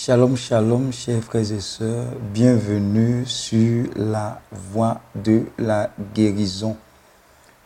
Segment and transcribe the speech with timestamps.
[0.00, 4.40] Shalom, shalom, chers frères et sœurs, bienvenue sur la
[4.70, 6.76] voie de la guérison.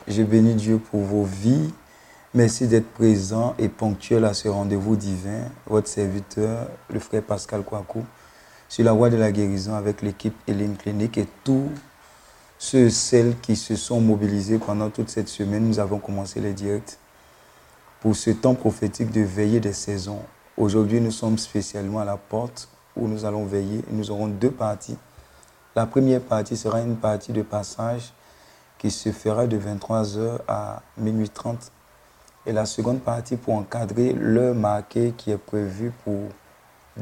[0.08, 1.70] Je bénis Dieu pour vos vies.
[2.32, 5.42] Merci d'être présent et ponctuel à ce rendez-vous divin.
[5.66, 8.02] Votre serviteur, le frère Pascal Kouakou,
[8.66, 11.68] sur la voie de la guérison avec l'équipe Hélène Clinique et tous
[12.58, 15.68] ceux et celles qui se sont mobilisés pendant toute cette semaine.
[15.68, 16.96] Nous avons commencé les directs
[18.00, 20.22] pour ce temps prophétique de veiller des saisons.
[20.58, 23.82] Aujourd'hui, nous sommes spécialement à la porte où nous allons veiller.
[23.90, 24.98] Nous aurons deux parties.
[25.74, 28.12] La première partie sera une partie de passage
[28.76, 31.72] qui se fera de 23h à minuit 30.
[32.44, 36.28] Et la seconde partie pour encadrer l'heure marquée qui est prévue pour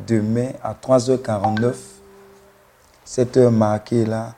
[0.07, 1.75] demain à 3h49.
[3.05, 4.35] Cette heure marquée-là,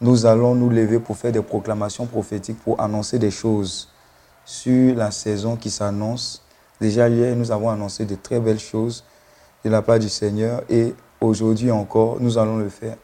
[0.00, 3.88] nous allons nous lever pour faire des proclamations prophétiques, pour annoncer des choses
[4.44, 6.43] sur la saison qui s'annonce.
[6.80, 9.04] Déjà hier, nous avons annoncé de très belles choses
[9.64, 12.96] de la part du Seigneur et aujourd'hui encore, nous allons le faire.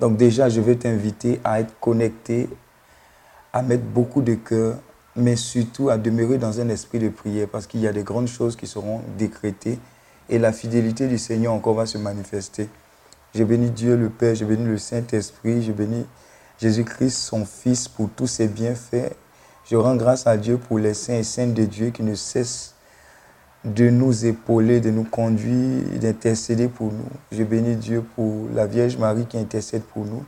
[0.00, 2.48] Donc déjà, je vais t'inviter à être connecté,
[3.52, 4.76] à mettre beaucoup de cœur,
[5.16, 8.28] mais surtout à demeurer dans un esprit de prière parce qu'il y a des grandes
[8.28, 9.78] choses qui seront décrétées
[10.28, 12.68] et la fidélité du Seigneur encore va se manifester.
[13.34, 16.06] Je bénis Dieu le Père, je bénis le Saint-Esprit, je bénis
[16.58, 19.12] Jésus-Christ, son Fils, pour tous ses bienfaits.
[19.66, 22.74] Je rends grâce à Dieu pour les saints et saintes de Dieu qui ne cessent
[23.64, 27.08] de nous épauler, de nous conduire, d'intercéder pour nous.
[27.32, 30.22] Je bénis Dieu pour la Vierge Marie qui intercède pour nous.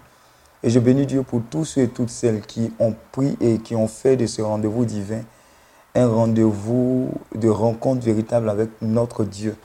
[0.62, 3.76] Et je bénis Dieu pour tous ceux et toutes celles qui ont pris et qui
[3.76, 5.20] ont fait de ce rendez-vous divin
[5.96, 9.56] un rendez-vous de rencontre véritable avec notre Dieu.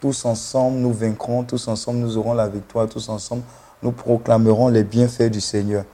[0.00, 3.42] Tous ensemble, nous vaincrons, tous ensemble, nous aurons la victoire, tous ensemble,
[3.82, 5.84] nous proclamerons les bienfaits du Seigneur.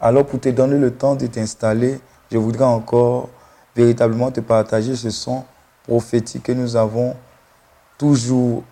[0.00, 2.00] Alors, pour te donner le temps de t'installer,
[2.32, 3.28] je voudrais encore
[3.76, 5.44] véritablement te partager ce son
[5.86, 7.14] prophétique que nous avons
[7.98, 8.62] toujours,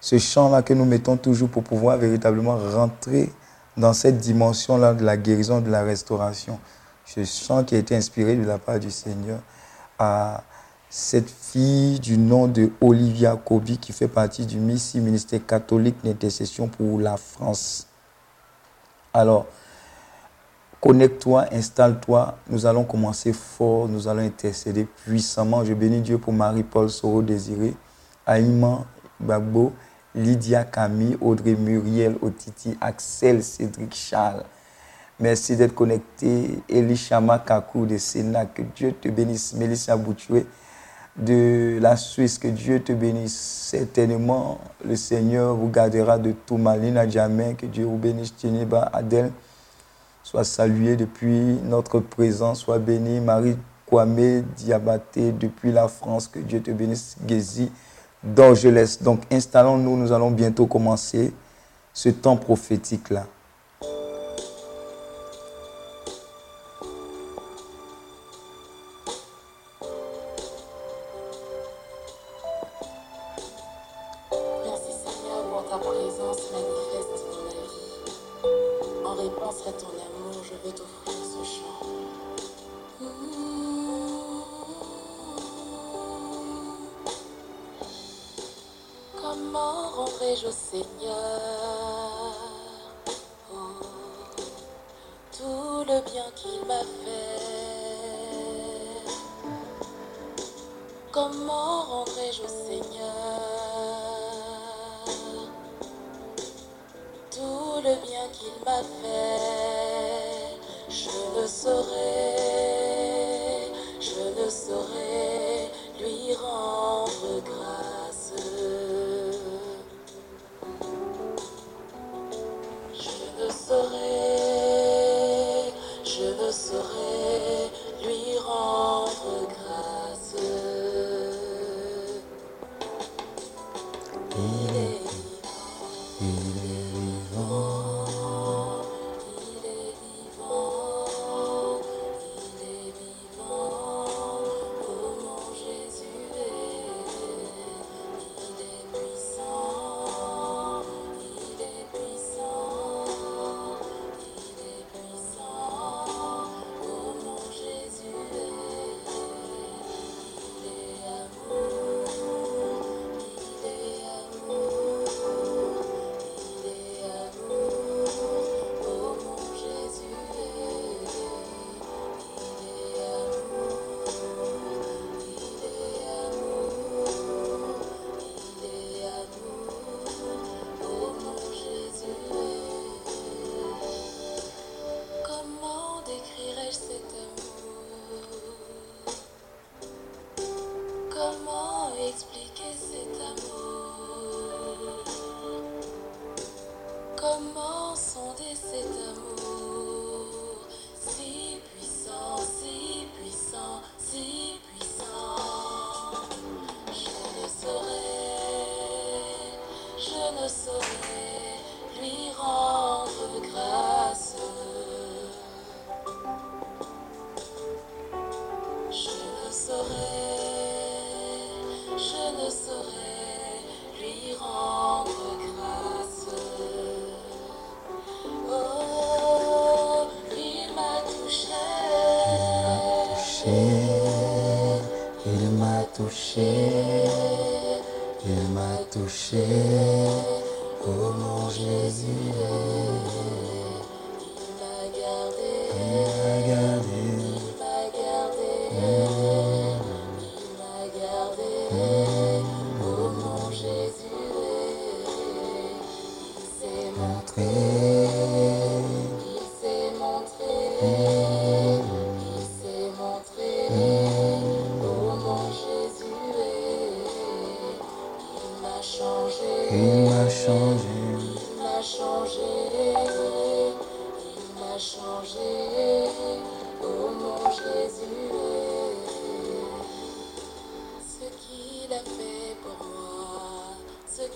[0.00, 3.32] ce chant-là que nous mettons toujours pour pouvoir véritablement rentrer
[3.76, 6.60] dans cette dimension-là de la guérison, de la restauration.
[7.04, 9.40] Ce chant qui a été inspiré de la part du Seigneur
[9.98, 10.44] à
[10.88, 16.68] cette fille du nom de Olivia Kobi qui fait partie du MISI, ministère catholique d'intercession
[16.68, 17.88] pour la France.
[19.12, 19.46] Alors,
[20.80, 22.38] Connecte-toi, installe-toi.
[22.48, 23.86] Nous allons commencer fort.
[23.86, 25.62] Nous allons intercéder puissamment.
[25.62, 27.74] Je bénis Dieu pour Marie-Paul Soro Désiré,
[28.24, 28.86] Aïman
[29.18, 29.74] Babo,
[30.14, 34.42] Lydia Camille, Audrey Muriel, Otiti, Axel, Cédric Charles.
[35.18, 36.62] Merci d'être connecté.
[36.66, 38.46] Elishama Kakou de Sénat.
[38.46, 39.52] Que Dieu te bénisse.
[39.52, 40.46] Mélissa Boutoué
[41.14, 42.38] de la Suisse.
[42.38, 43.38] Que Dieu te bénisse.
[43.70, 46.80] Certainement, le Seigneur vous gardera de tout mal.
[46.80, 47.52] Lina Jamais.
[47.52, 48.34] Que Dieu vous bénisse.
[48.34, 49.30] Tieniba Adèle.
[50.30, 52.60] Sois salué depuis notre présence.
[52.60, 53.18] Sois béni.
[53.18, 56.28] Marie Kwame Diabaté depuis la France.
[56.28, 57.16] Que Dieu te bénisse.
[57.26, 57.72] Gézi
[58.22, 59.02] d'Orgelès.
[59.02, 59.96] Donc, installons-nous.
[59.96, 61.32] Nous allons bientôt commencer
[61.92, 63.26] ce temps prophétique-là.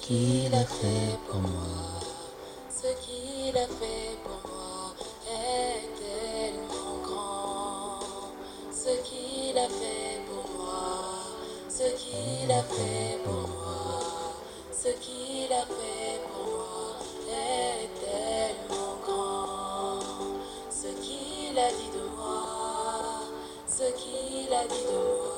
[0.00, 2.00] Qu'il a fait pour moi,
[2.70, 4.94] ce qu'il a fait pour moi
[5.28, 8.00] est tellement grand.
[8.72, 10.84] Ce qu'il a fait pour moi,
[11.68, 14.34] ce qu'il a fait pour moi,
[14.72, 16.96] ce qu'il a fait pour moi
[17.28, 20.00] est tellement grand.
[20.70, 22.42] Ce qu'il a dit de moi,
[23.66, 25.34] ce qu'il a dit de moi,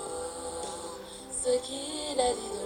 [1.30, 2.65] ce qu'il a dit de moi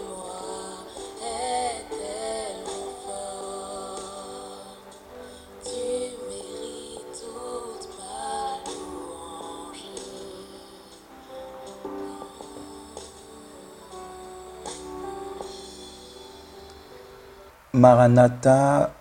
[17.80, 18.92] Maranatha,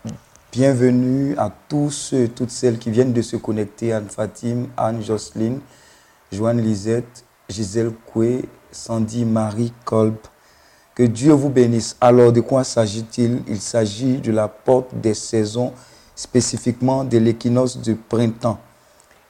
[0.54, 5.60] bienvenue à tous ceux toutes celles qui viennent de se connecter, Anne Fatim, Anne Jocelyne,
[6.32, 10.16] Joanne Lisette, Gisèle Coué, Sandy Marie Kolb.
[10.96, 11.98] Que Dieu vous bénisse.
[12.00, 13.42] Alors, de quoi s'agit-il?
[13.50, 15.74] Il s'agit de la porte des saisons,
[16.16, 18.60] spécifiquement de l'équinoxe du printemps.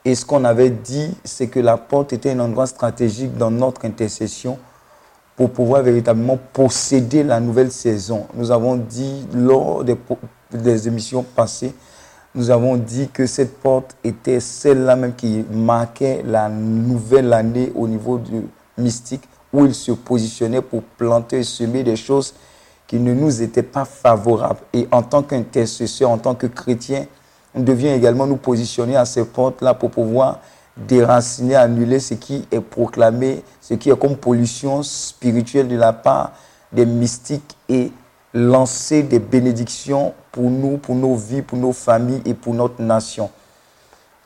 [0.05, 3.85] Et ce qu'on avait dit, c'est que la porte était un endroit stratégique dans notre
[3.85, 4.59] intercession
[5.39, 8.25] pour pouvoir véritablement posséder la nouvelle saison.
[8.33, 11.73] Nous avons dit lors des, émissions passées,
[12.35, 17.87] nous avons dit que cette porte était celle-là même qui marquait la nouvelle année au
[17.87, 18.41] niveau du
[18.77, 22.33] mystique, où il se positionnait pour planter et semer des choses
[22.85, 24.59] qui ne nous étaient pas favorables.
[24.73, 27.05] Et en tant qu'intercesseur, en tant que chrétien,
[27.55, 30.41] on devient également nous positionner à ces portes-là pour pouvoir
[30.87, 36.33] déraciner, annuler ce qui est proclamé, ce qui est comme pollution spirituelle de la part
[36.71, 37.91] des mystiques et
[38.33, 43.29] lancer des bénédictions pour nous, pour nos vies, pour nos familles et pour notre nation.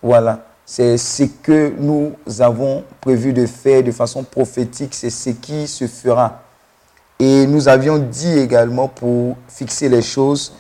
[0.02, 5.68] Voilà, c'est ce que nous avons prévu de faire de façon prophétique, c'est ce qui
[5.68, 6.42] se fera.
[7.20, 10.54] Et nous avions dit également pour fixer les choses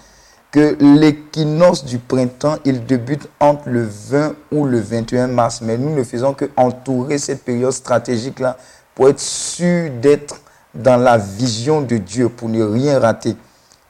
[0.53, 5.62] que l'équinoxe du printemps, il débute entre le 20 ou le 21 mars.
[5.62, 8.56] Mais nous ne faisons que entourer cette période stratégique-là
[8.93, 10.41] pour être sûr d'être
[10.75, 13.36] dans la vision de Dieu, pour ne rien rater.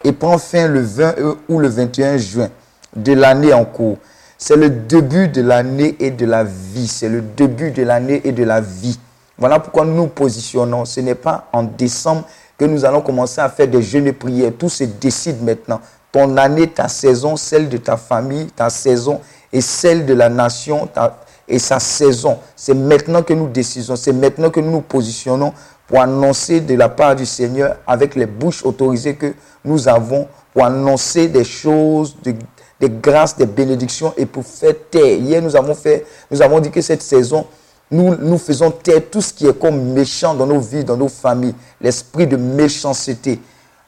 [0.05, 1.15] Et prend fin le 20
[1.49, 2.49] ou le 21 juin
[2.95, 3.97] de l'année en cours.
[4.37, 6.87] C'est le début de l'année et de la vie.
[6.87, 8.97] C'est le début de l'année et de la vie.
[9.37, 10.85] Voilà pourquoi nous nous positionnons.
[10.85, 12.23] Ce n'est pas en décembre
[12.57, 14.53] que nous allons commencer à faire des jeûnes et prières.
[14.57, 15.81] Tout se décide maintenant.
[16.13, 19.19] Ton année, ta saison, celle de ta famille, ta saison
[19.51, 22.37] et celle de la nation ta- et sa saison.
[22.55, 23.95] C'est maintenant que nous décidons.
[23.97, 25.51] C'est maintenant que nous nous positionnons
[25.87, 29.33] pour annoncer de la part du Seigneur avec les bouches autorisées que
[29.65, 32.35] nous avons pour annoncer des choses, de-
[32.79, 35.17] des grâces, des bénédictions et pour faire taire.
[35.17, 37.45] Hier, nous avons fait, nous avons dit que cette saison,
[37.91, 41.09] nous, nous faisons taire tout ce qui est comme méchant dans nos vies, dans nos
[41.09, 43.39] familles, l'esprit de méchanceté.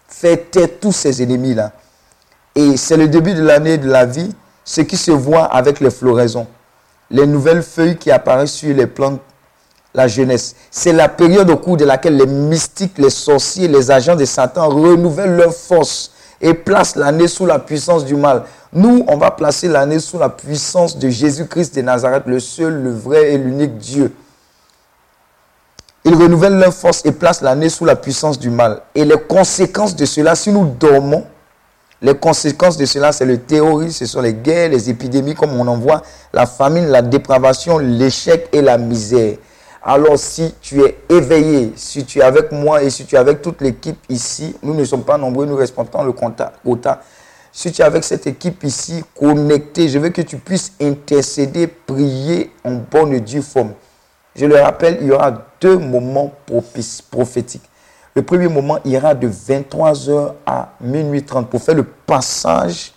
[0.07, 1.71] Faire taire tous ces ennemis-là.
[2.55, 4.31] Et c'est le début de l'année de la vie,
[4.63, 6.47] ce qui se voit avec les floraisons.
[7.11, 9.19] Les nouvelles feuilles qui apparaissent sur les plantes,
[9.93, 10.55] la jeunesse.
[10.71, 14.69] C'est la période au cours de laquelle les mystiques, les sorciers, les agents de Satan
[14.69, 18.43] renouvellent leur force et placent l'année sous la puissance du mal.
[18.73, 22.91] Nous, on va placer l'année sous la puissance de Jésus-Christ de Nazareth, le seul, le
[22.91, 24.13] vrai et l'unique Dieu.
[26.03, 28.81] Ils renouvellent leur force et placent l'année sous la puissance du mal.
[28.93, 31.25] Et les conséquences de cela, si nous dormons,
[32.01, 35.67] les conséquences de cela, c'est le terrorisme, ce sont les guerres, les épidémies, comme on
[35.67, 36.01] en voit,
[36.33, 39.37] la famine, la dépravation, l'échec et la misère.
[39.87, 43.41] Alors si tu es éveillé, si tu es avec moi et si tu es avec
[43.41, 46.53] toute l'équipe ici, nous ne sommes pas nombreux, nous respectons le quota.
[47.51, 52.51] Si tu es avec cette équipe ici, connectée, je veux que tu puisses intercéder, prier
[52.63, 53.73] en bonne et due forme.
[54.35, 56.33] Je le rappelle, il y aura deux moments
[57.11, 57.69] prophétiques.
[58.17, 62.93] Le premier moment ira de 23h à minuit 30 pour faire le passage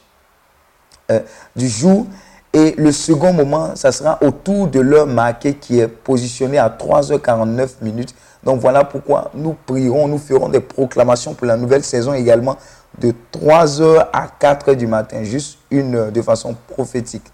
[1.11, 1.18] euh,
[1.57, 2.07] du jour.
[2.52, 7.83] Et le second moment, ça sera autour de l'heure marquée qui est positionnée à 3h49
[7.83, 8.14] minutes.
[8.44, 12.57] Donc voilà pourquoi nous prierons, nous ferons des proclamations pour la nouvelle saison également
[13.00, 17.24] de 3h à 4h du matin, juste une heure de façon prophétique.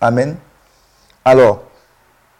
[0.00, 0.36] Amen.
[1.24, 1.62] Alors,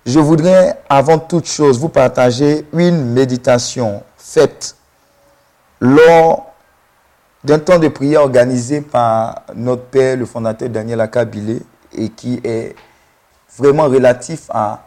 [0.04, 4.76] je voudrais avant toute chose vous partager une méditation faite
[5.80, 6.52] lors
[7.44, 11.60] d'un temps de prière organisé par notre Père, le fondateur Daniel Akabilé,
[11.92, 12.74] et qui est
[13.58, 14.82] vraiment relatif à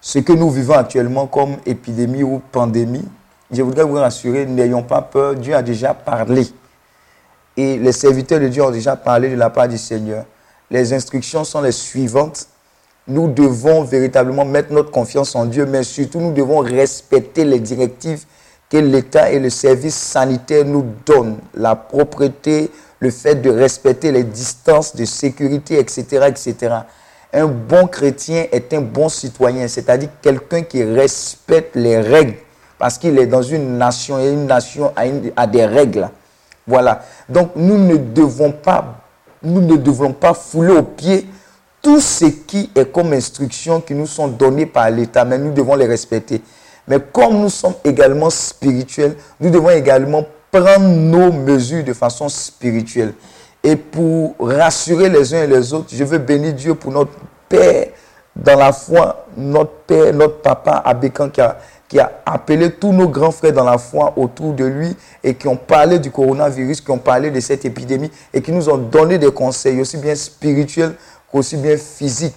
[0.00, 3.08] ce que nous vivons actuellement comme épidémie ou pandémie.
[3.50, 6.46] Je voudrais vous rassurer, n'ayons pas peur, Dieu a déjà parlé.
[7.56, 10.26] Et les serviteurs de Dieu ont déjà parlé de la part du Seigneur.
[10.70, 12.48] Les instructions sont les suivantes.
[13.08, 18.24] Nous devons véritablement mettre notre confiance en Dieu, mais surtout nous devons respecter les directives
[18.68, 21.38] que l'État et le service sanitaire nous donnent.
[21.54, 26.74] La propreté, le fait de respecter les distances de sécurité, etc., etc.
[27.32, 32.34] Un bon chrétien est un bon citoyen, c'est-à-dire quelqu'un qui respecte les règles,
[32.78, 34.92] parce qu'il est dans une nation et une nation
[35.36, 36.08] a, des règles.
[36.66, 37.02] Voilà.
[37.28, 39.00] Donc nous ne devons pas,
[39.42, 41.26] nous ne devons pas fouler aux pieds
[41.86, 45.76] tout ce qui est comme instructions qui nous sont données par l'État, mais nous devons
[45.76, 46.42] les respecter.
[46.88, 53.14] Mais comme nous sommes également spirituels, nous devons également prendre nos mesures de façon spirituelle.
[53.62, 57.12] Et pour rassurer les uns et les autres, je veux bénir Dieu pour notre
[57.48, 57.86] Père
[58.34, 61.40] dans la foi, notre Père, notre Papa Abékan qui
[61.88, 65.46] qui a appelé tous nos grands frères dans la foi autour de lui et qui
[65.46, 69.18] ont parlé du coronavirus, qui ont parlé de cette épidémie et qui nous ont donné
[69.18, 70.94] des conseils aussi bien spirituels
[71.30, 72.36] qu'aussi bien physiques.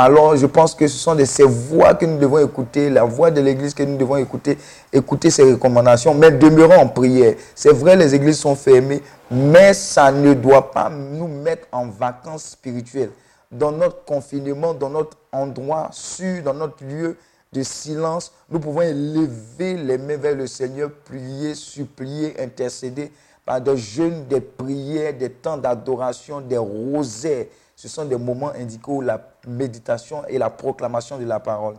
[0.00, 3.32] Alors, je pense que ce sont de ces voix que nous devons écouter, la voix
[3.32, 4.56] de l'Église que nous devons écouter,
[4.92, 7.34] écouter ces recommandations, mais demeurons en prière.
[7.52, 12.50] C'est vrai, les églises sont fermées, mais ça ne doit pas nous mettre en vacances
[12.50, 13.10] spirituelles.
[13.50, 17.16] Dans notre confinement, dans notre endroit sûr, dans notre lieu
[17.52, 23.10] de silence, nous pouvons élever les mains vers le Seigneur, prier, supplier, intercéder
[23.44, 27.46] par des jeûnes, des prières, des temps d'adoration, des rosaires.
[27.78, 31.76] Ce sont des moments indiqués où la méditation et la proclamation de la parole.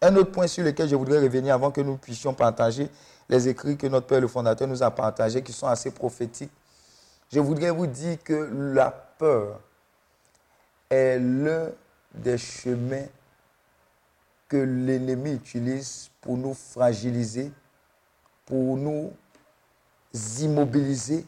[0.00, 2.88] Un autre point sur lequel je voudrais revenir avant que nous puissions partager
[3.28, 6.50] les écrits que notre Père le fondateur nous a partagés, qui sont assez prophétiques.
[7.30, 8.32] Je voudrais vous dire que
[8.72, 9.60] la peur
[10.88, 11.68] est l'un
[12.14, 13.04] des chemins
[14.48, 17.52] que l'ennemi utilise pour nous fragiliser,
[18.46, 19.12] pour nous
[20.40, 21.26] immobiliser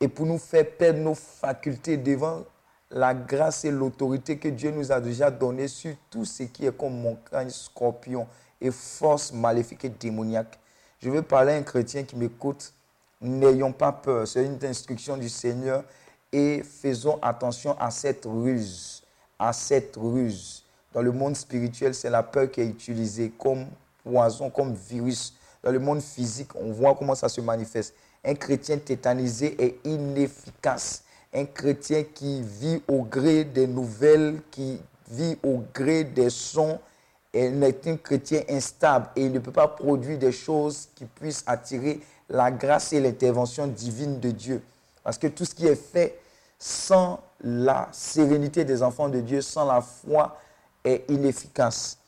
[0.00, 2.42] et pour nous faire perdre nos facultés devant
[2.90, 6.76] la grâce et l'autorité que Dieu nous a déjà donnée sur tout ce qui est
[6.76, 8.26] comme montagne, scorpion
[8.60, 10.58] et force maléfique et démoniaque.
[11.00, 12.72] Je veux parler à un chrétien qui m'écoute.
[13.20, 14.26] N'ayons pas peur.
[14.26, 15.84] C'est une instruction du Seigneur
[16.32, 19.02] et faisons attention à cette ruse.
[19.38, 20.64] À cette ruse.
[20.92, 23.66] Dans le monde spirituel, c'est la peur qui est utilisée comme
[24.02, 25.34] poison, comme virus.
[25.62, 27.94] Dans le monde physique, on voit comment ça se manifeste.
[28.24, 31.02] Un chrétien tétanisé est inefficace.
[31.36, 36.80] Un chrétien qui vit au gré des nouvelles, qui vit au gré des sons,
[37.34, 42.00] est un chrétien instable et il ne peut pas produire des choses qui puissent attirer
[42.30, 44.62] la grâce et l'intervention divine de Dieu.
[45.04, 46.18] Parce que tout ce qui est fait
[46.58, 50.38] sans la sérénité des enfants de Dieu, sans la foi,
[50.82, 51.98] est inefficace.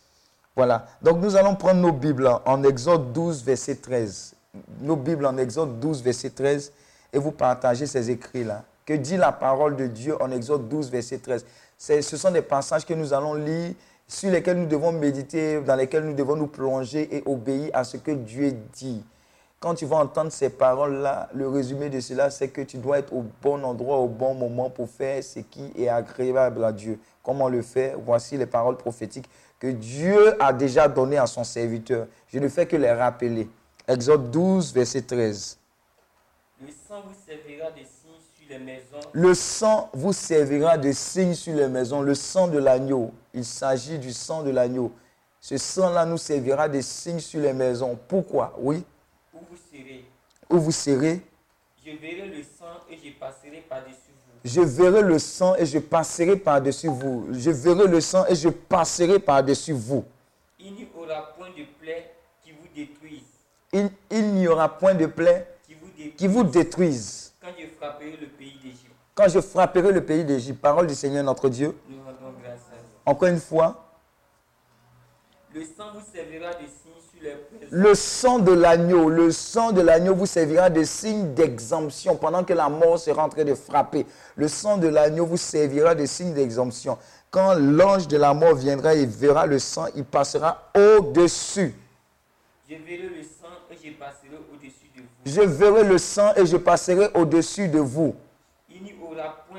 [0.57, 0.87] Voilà.
[1.03, 4.35] Donc nous allons prendre nos Bibles en Exode 12, verset 13.
[4.81, 6.73] Nos Bibles en Exode 12, verset 13,
[7.13, 8.65] et vous partagez ces écrits-là.
[8.89, 11.45] Que dit la parole de Dieu en Exode 12, verset 13
[11.77, 13.75] C'est- Ce sont des passages que nous allons lire,
[14.07, 17.99] sur lesquels nous devons méditer, dans lesquels nous devons nous plonger et obéir à ce
[17.99, 19.05] que Dieu dit.
[19.61, 23.13] Quand tu vas entendre ces paroles-là, le résumé de cela, c'est que tu dois être
[23.13, 26.99] au bon endroit, au bon moment pour faire ce qui est agréable à Dieu.
[27.23, 27.99] Comment le faire?
[28.03, 29.29] Voici les paroles prophétiques
[29.61, 32.07] que Dieu a déjà données à son serviteur.
[32.29, 33.51] Je ne fais que les rappeler.
[33.87, 35.59] Exode 12, verset 13.
[36.63, 38.48] Le sang vous servira de signe sur les maisons.
[39.13, 43.13] Le sang vous servira de signe sur les maisons, le sang de l'agneau.
[43.35, 44.93] Il s'agit du sang de l'agneau.
[45.41, 47.99] Ce sang-là nous servira de signe sur les maisons.
[48.09, 48.55] Pourquoi?
[48.59, 48.85] Oui.
[49.35, 50.05] où vous serez?
[50.51, 51.21] Où vous serez,
[51.85, 53.95] Je verrai le sang et je passerai par-dessus
[54.27, 54.41] vous.
[54.45, 57.29] je verrai le sang et je passerai par-dessus vous.
[57.33, 60.05] Je verrai le sang et je passerai par-dessus vous.
[60.59, 62.11] Il n'y aura point de plaie
[62.43, 63.23] qui vous détruise,
[63.73, 67.33] Il, il n'y aura point de plaie qui vous détruise qui vous détruise.
[67.41, 68.38] quand je frapperai le pays d'Égypte.
[69.19, 72.77] Quand je frapperai le pays d'Égypte, parole du Seigneur notre Dieu, Nous rendons grâce à
[72.77, 72.87] Dieu.
[73.05, 73.85] encore une fois,
[75.53, 77.67] Le sang vous servira de signe sur les maisons.
[77.69, 82.53] Le sang de l'agneau, le sang de l'agneau vous servira de signe d'exemption pendant que
[82.53, 84.07] la mort sera en train de frapper.
[84.37, 86.97] Le sang de l'agneau vous servira de signe d'exemption.
[87.33, 91.75] Quand l'ange de la mort viendra et verra le sang, il passera au-dessus.
[92.71, 95.09] Je verrai le sang et je passerai au-dessus de vous.
[95.27, 98.15] Je verrai le sang et je passerai au-dessus de vous.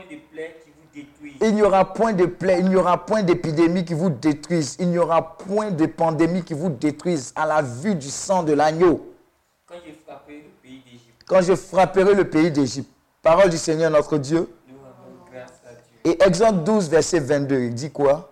[0.09, 1.33] Il n'y aura point de plaie qui vous détruise.
[1.41, 4.89] Il n'y aura point de plaie, il n'y aura point d'épidémie qui vous détruise, il
[4.89, 9.13] n'y aura point de pandémie qui vous détruise à la vue du sang de l'agneau.
[9.67, 11.23] Quand je frapperai le pays d'Égypte.
[11.27, 12.89] Quand je frapperai le pays d'Égypte.
[13.21, 14.49] Parole du Seigneur notre Dieu.
[14.67, 16.11] Nous rendons grâce à Dieu.
[16.11, 18.31] Et Exode 12, verset 22, il dit quoi?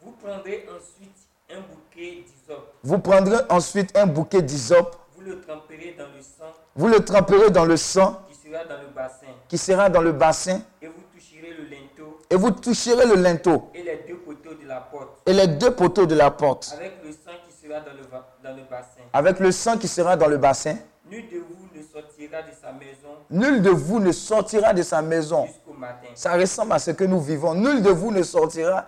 [0.00, 1.16] Vous prendrez ensuite
[1.50, 2.74] un bouquet d'hysope.
[2.82, 7.50] Vous prendrez ensuite un bouquet d'hysope, Vous le tremperez dans le sang vous le tremperez
[7.50, 9.25] dans le sang qui sera dans le bassin.
[9.48, 13.70] Qui sera dans le bassin Et vous toucherez le linteau et vous toucherez le linteau
[13.74, 15.20] et les deux poteaux de la porte.
[15.26, 18.02] et les deux poteaux de la porte Avec le sang qui sera dans le,
[18.42, 19.00] dans le bassin.
[19.12, 20.76] avec le sang qui sera dans le bassin.
[21.10, 25.02] Nul de vous ne sortira de sa maison Nul de vous ne sortira de sa
[25.02, 25.46] maison.
[25.46, 26.08] jusqu'au matin.
[26.14, 27.54] Ça ressemble à ce que nous vivons.
[27.54, 28.86] Nul de vous ne sortira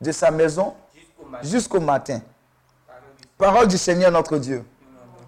[0.00, 1.48] de sa maison Jusqu'au matin.
[1.48, 2.20] jusqu'au matin.
[2.86, 4.62] Parole du Parole du Seigneur notre Dieu.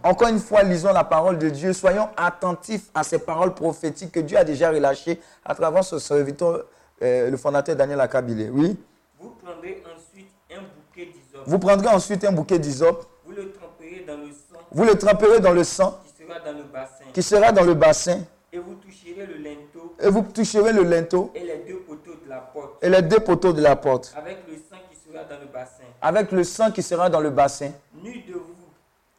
[0.08, 1.74] Encore une fois, lisons la parole de Dieu.
[1.74, 6.64] Soyons attentifs à ces paroles prophétiques que Dieu a déjà relâchées à travers ce serviteur,
[7.02, 8.50] euh, le fondateur Daniel Akabile.
[8.50, 8.74] Oui?
[9.20, 11.42] Vous prendrez ensuite un bouquet d'hysope.
[11.44, 13.06] Vous prendrez ensuite un bouquet d'hysope.
[13.26, 16.56] Vous le tremperez dans le sang Vous le tremperez dans le sang qui sera dans
[16.56, 17.04] le bassin.
[17.12, 18.20] qui sera dans le bassin.
[18.50, 22.30] Et vous toucherez le linteau Et vous toucherez le linteau et les deux poteaux de
[22.30, 22.82] la porte.
[22.82, 24.14] et les deux poteaux de la porte.
[24.16, 25.84] Avec le sang qui sera dans le bassin.
[26.00, 27.72] Avec le sang qui sera dans le bassin.
[28.02, 28.54] Nul de vous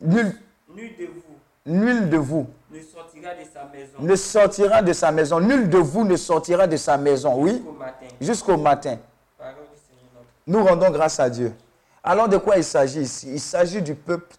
[0.01, 0.33] Nul,
[0.75, 5.11] Nul de vous nul de vous ne sortira de sa maison ne sortira de sa
[5.11, 5.39] maison.
[5.39, 7.35] Nul de vous ne sortira de sa maison.
[7.37, 7.63] Oui,
[8.21, 8.97] jusqu'au matin.
[8.99, 11.53] jusqu'au Nous rendons grâce à Dieu.
[12.03, 13.27] Alors de quoi il s'agit ici?
[13.33, 14.35] Il s'agit du peuple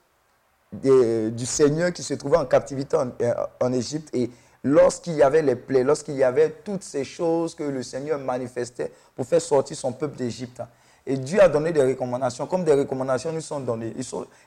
[0.73, 4.31] de- du Seigneur qui se trouvait en captivité en, euh, en Égypte et
[4.65, 8.91] lorsqu'il y avait les plaies, lorsqu'il y avait toutes ces choses que le Seigneur manifestait
[9.15, 10.63] pour faire sortir son peuple d'Égypte.
[11.11, 13.93] Et Dieu a donné des recommandations, comme des recommandations nous sont données.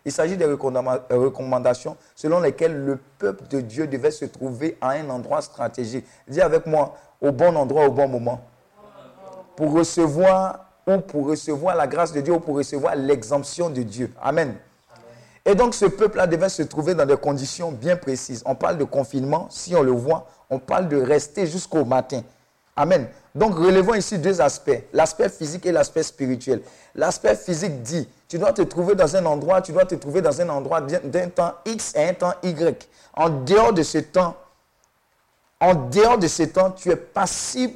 [0.06, 4.92] Il, s'agit des recommanda- recommandations selon lesquelles le peuple de Dieu devait se trouver à
[4.92, 6.06] un endroit stratégique.
[6.26, 8.40] Dis avec moi, au bon endroit, au bon moment
[9.58, 14.14] pour recevoir ou pour recevoir la grâce de Dieu ou pour recevoir l'exemption de Dieu.
[14.22, 14.56] Amen.
[15.44, 18.42] Et donc ce peuple-là devait se trouver dans des conditions bien précises.
[18.46, 22.22] On parle de confinement, si on le voit, on parle de rester jusqu'au matin.
[22.78, 23.10] Amen.
[23.36, 26.62] Donc relevons ici deux aspects, l'aspect physique et l'aspect spirituel.
[26.94, 30.40] L'aspect physique dit, tu dois te trouver dans un endroit, tu dois te trouver dans
[30.40, 32.88] un endroit d'un temps X et un temps Y.
[33.14, 34.36] En dehors de ce temps,
[35.60, 37.74] en dehors de ce temps, tu es passible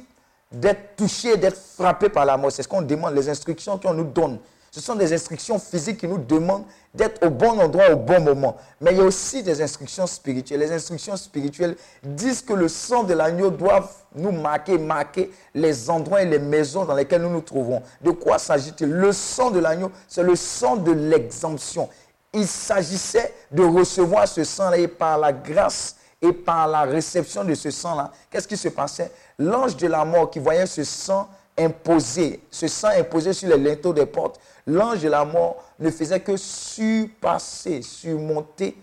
[0.52, 2.52] d'être touché, d'être frappé par la mort.
[2.52, 4.38] C'est ce qu'on demande, les instructions qu'on nous donne.
[4.70, 8.56] Ce sont des instructions physiques qui nous demandent d'être au bon endroit au bon moment.
[8.80, 10.60] Mais il y a aussi des instructions spirituelles.
[10.60, 16.22] Les instructions spirituelles disent que le sang de l'agneau doit nous marquer, marquer les endroits
[16.22, 17.82] et les maisons dans lesquelles nous nous trouvons.
[18.02, 18.90] De quoi s'agit-il?
[18.90, 21.88] Le sang de l'agneau, c'est le sang de l'exemption.
[22.32, 27.54] Il s'agissait de recevoir ce sang-là et par la grâce et par la réception de
[27.54, 29.12] ce sang-là, qu'est-ce qui se passait?
[29.38, 31.28] L'ange de la mort qui voyait ce sang
[31.58, 36.20] imposé, ce sang imposé sur les linteaux des portes, l'ange de la mort ne faisait
[36.20, 38.76] que surpasser, surmonter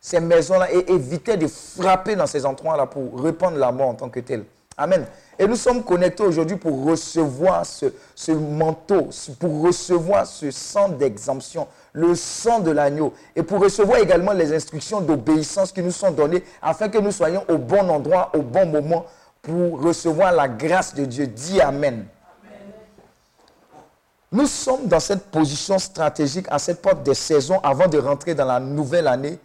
[0.00, 4.08] ces maisons-là et éviter de frapper dans ces endroits-là pour répandre la mort en tant
[4.08, 4.44] que telle.
[4.78, 5.06] Amen.
[5.38, 9.08] Et nous sommes connectés aujourd'hui pour recevoir ce, ce manteau,
[9.40, 15.00] pour recevoir ce sang d'exemption, le sang de l'agneau, et pour recevoir également les instructions
[15.00, 19.06] d'obéissance qui nous sont données afin que nous soyons au bon endroit, au bon moment,
[19.46, 21.28] pour recevoir la grâce de Dieu.
[21.28, 22.04] Dis Amen.
[24.32, 28.44] Nous sommes dans cette position stratégique à cette porte des saisons avant de rentrer dans
[28.44, 29.38] la nouvelle année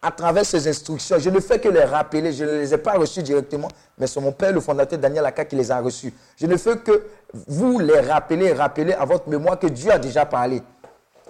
[0.00, 1.18] à travers ces instructions.
[1.18, 4.20] Je ne fais que les rappeler, je ne les ai pas reçues directement, mais c'est
[4.20, 6.14] mon père, le fondateur Daniel Aka, qui les a reçues.
[6.38, 7.04] Je ne fais que
[7.46, 10.62] vous les rappeler rappeler à votre mémoire que Dieu a déjà parlé.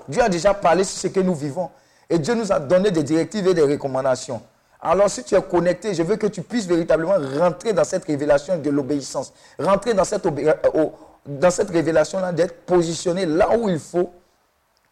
[0.07, 1.71] Dieu a déjà parlé sur ce que nous vivons.
[2.09, 4.41] Et Dieu nous a donné des directives et des recommandations.
[4.85, 8.59] Alors si tu es connecté, je veux que tu puisses véritablement rentrer dans cette révélation
[8.59, 9.33] de l'obéissance.
[9.59, 10.87] Rentrer dans cette, obé- euh,
[11.25, 14.13] dans cette révélation-là d'être positionné là où il faut,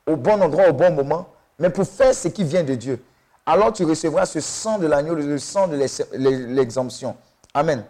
[0.07, 3.03] au bon endroit, au bon moment, mais pour faire ce qui vient de Dieu.
[3.45, 7.17] Alors tu recevras ce sang de l'agneau, le sang de l'ex- l'exemption.
[7.53, 7.85] Amen.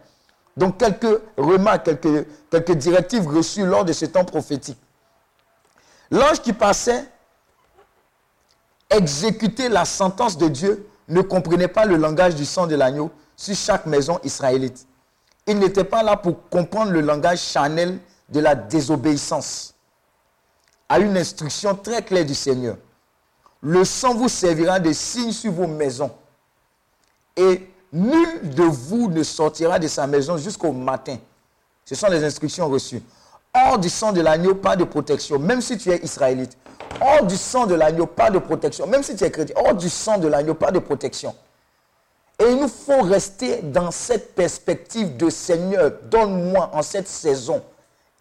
[0.56, 4.78] Donc quelques remarques, quelques, quelques directives reçues lors de ce temps prophétique.
[6.10, 7.04] L'ange qui passait
[8.88, 13.54] exécuter la sentence de Dieu ne comprenait pas le langage du sang de l'agneau sur
[13.54, 14.86] chaque maison israélite.
[15.46, 19.74] Il n'était pas là pour comprendre le langage charnel de la désobéissance
[20.88, 22.76] à une instruction très claire du Seigneur.
[23.60, 26.10] Le sang vous servira de signe sur vos maisons.
[27.36, 31.16] Et nul de vous ne sortira de sa maison jusqu'au matin.
[31.84, 33.02] Ce sont les instructions reçues.
[33.54, 36.56] Hors du sang de l'agneau, pas de protection, même si tu es israélite.
[37.00, 39.56] Hors du sang de l'agneau, pas de protection, même si tu es chrétien.
[39.58, 41.34] Hors du sang de l'agneau, pas de protection.
[42.38, 47.62] Et il nous faut rester dans cette perspective de Seigneur, donne-moi en cette saison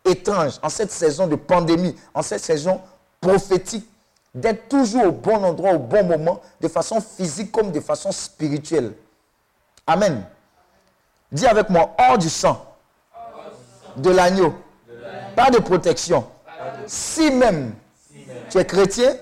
[0.04, 2.82] étrange, en cette saison de pandémie, en cette saison
[3.22, 3.88] prophétique,
[4.34, 8.94] d'être toujours au bon endroit, au bon moment, de façon physique comme de façon spirituelle.
[9.88, 10.24] Amen.
[11.32, 12.66] Dis avec moi, hors du sang
[13.96, 14.54] de l'agneau,
[15.40, 16.28] pas de protection.
[16.86, 17.74] Si même
[18.50, 19.16] tu es chrétien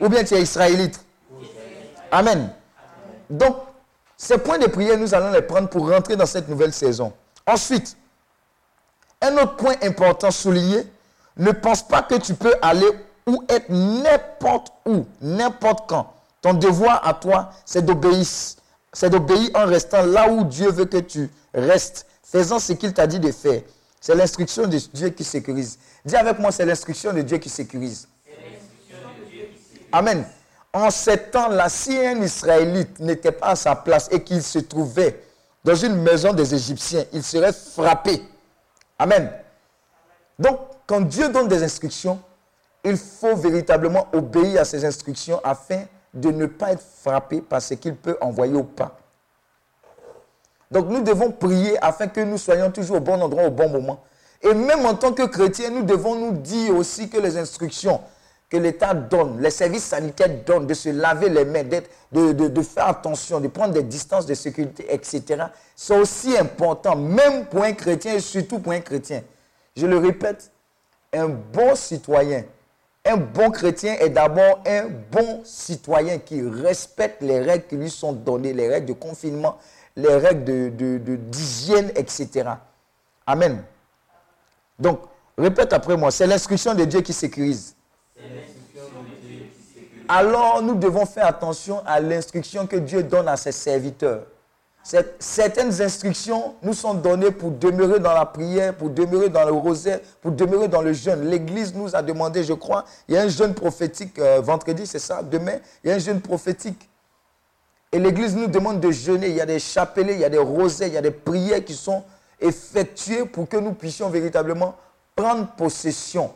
[0.00, 0.98] ou bien tu es israélite.
[2.10, 2.52] Amen.
[3.30, 3.58] Donc,
[4.16, 7.12] ces points de prière, nous allons les prendre pour rentrer dans cette nouvelle saison.
[7.46, 7.96] Ensuite,
[9.20, 10.84] un autre point important souligné,
[11.36, 12.90] ne pense pas que tu peux aller
[13.28, 16.12] ou être n'importe où, n'importe quand.
[16.40, 18.26] Ton devoir à toi, c'est d'obéir.
[18.92, 23.06] C'est d'obéir en restant là où Dieu veut que tu restes, faisant ce qu'il t'a
[23.06, 23.62] dit de faire.
[24.02, 25.78] C'est l'instruction de Dieu qui sécurise.
[26.04, 28.08] Dis avec moi, c'est l'instruction de Dieu qui sécurise.
[29.92, 30.26] Amen.
[30.72, 35.22] En ces temps-là, si un Israélite n'était pas à sa place et qu'il se trouvait
[35.62, 38.20] dans une maison des Égyptiens, il serait frappé.
[38.98, 39.30] Amen.
[40.36, 42.20] Donc, quand Dieu donne des instructions,
[42.84, 47.74] il faut véritablement obéir à ces instructions afin de ne pas être frappé par ce
[47.74, 48.98] qu'il peut envoyer ou pas.
[50.72, 54.02] Donc nous devons prier afin que nous soyons toujours au bon endroit au bon moment.
[54.40, 58.00] Et même en tant que chrétiens, nous devons nous dire aussi que les instructions
[58.52, 63.40] que l'État donne, les services sanitaires donnent, de se laver les mains, de faire attention,
[63.40, 68.20] de prendre des distances de sécurité, etc., sont aussi importants, même pour un chrétien et
[68.20, 69.22] surtout pour un chrétien.
[69.74, 70.50] Je le répète,
[71.14, 72.44] un bon citoyen,
[73.06, 78.12] un bon chrétien est d'abord un bon citoyen qui respecte les règles qui lui sont
[78.12, 79.56] données, les règles de confinement,
[79.96, 82.28] les règles de- d'hygiène, etc.
[83.26, 83.62] Amen.
[84.78, 85.00] Donc,
[85.38, 87.74] répète après moi, c'est l'instruction de Dieu qui sécurise.
[90.08, 94.24] Alors, nous devons faire attention à l'instruction que Dieu donne à ses serviteurs.
[95.20, 100.00] Certaines instructions nous sont données pour demeurer dans la prière, pour demeurer dans le rosaire,
[100.20, 101.22] pour demeurer dans le jeûne.
[101.30, 104.98] L'Église nous a demandé, je crois, il y a un jeûne prophétique euh, vendredi, c'est
[104.98, 106.88] ça, demain, il y a un jeûne prophétique.
[107.92, 109.28] Et l'Église nous demande de jeûner.
[109.28, 111.64] Il y a des chapelets, il y a des rosaires, il y a des prières
[111.64, 112.02] qui sont
[112.40, 114.74] effectuées pour que nous puissions véritablement
[115.14, 116.32] prendre possession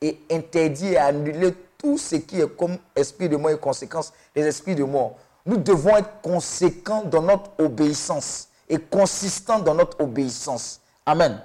[0.00, 4.42] et interdire et annuler tout ce qui est comme esprit de mort et conséquence des
[4.42, 5.16] esprits de mort.
[5.44, 10.80] Nous devons être conséquents dans notre obéissance et consistants dans notre obéissance.
[11.04, 11.42] Amen.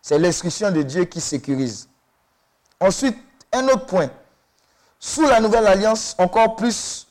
[0.00, 1.88] C'est l'instruction de Dieu qui sécurise.
[2.80, 3.16] Ensuite,
[3.52, 4.10] un autre point.
[4.98, 7.05] Sous la nouvelle alliance, encore plus,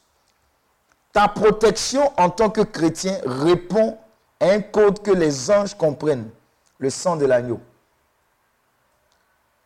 [1.16, 3.98] ta protection en tant que chrétien répond
[4.42, 6.30] à un code que les anges comprennent,
[6.78, 7.62] le sang de l'agneau.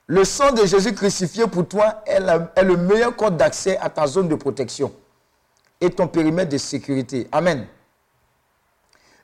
[0.05, 4.27] Le sang de Jésus crucifié pour toi est, le meilleur code d'accès à ta zone
[4.27, 4.93] de protection
[5.81, 7.27] et ton périmètre de sécurité.
[7.31, 7.65] Amen.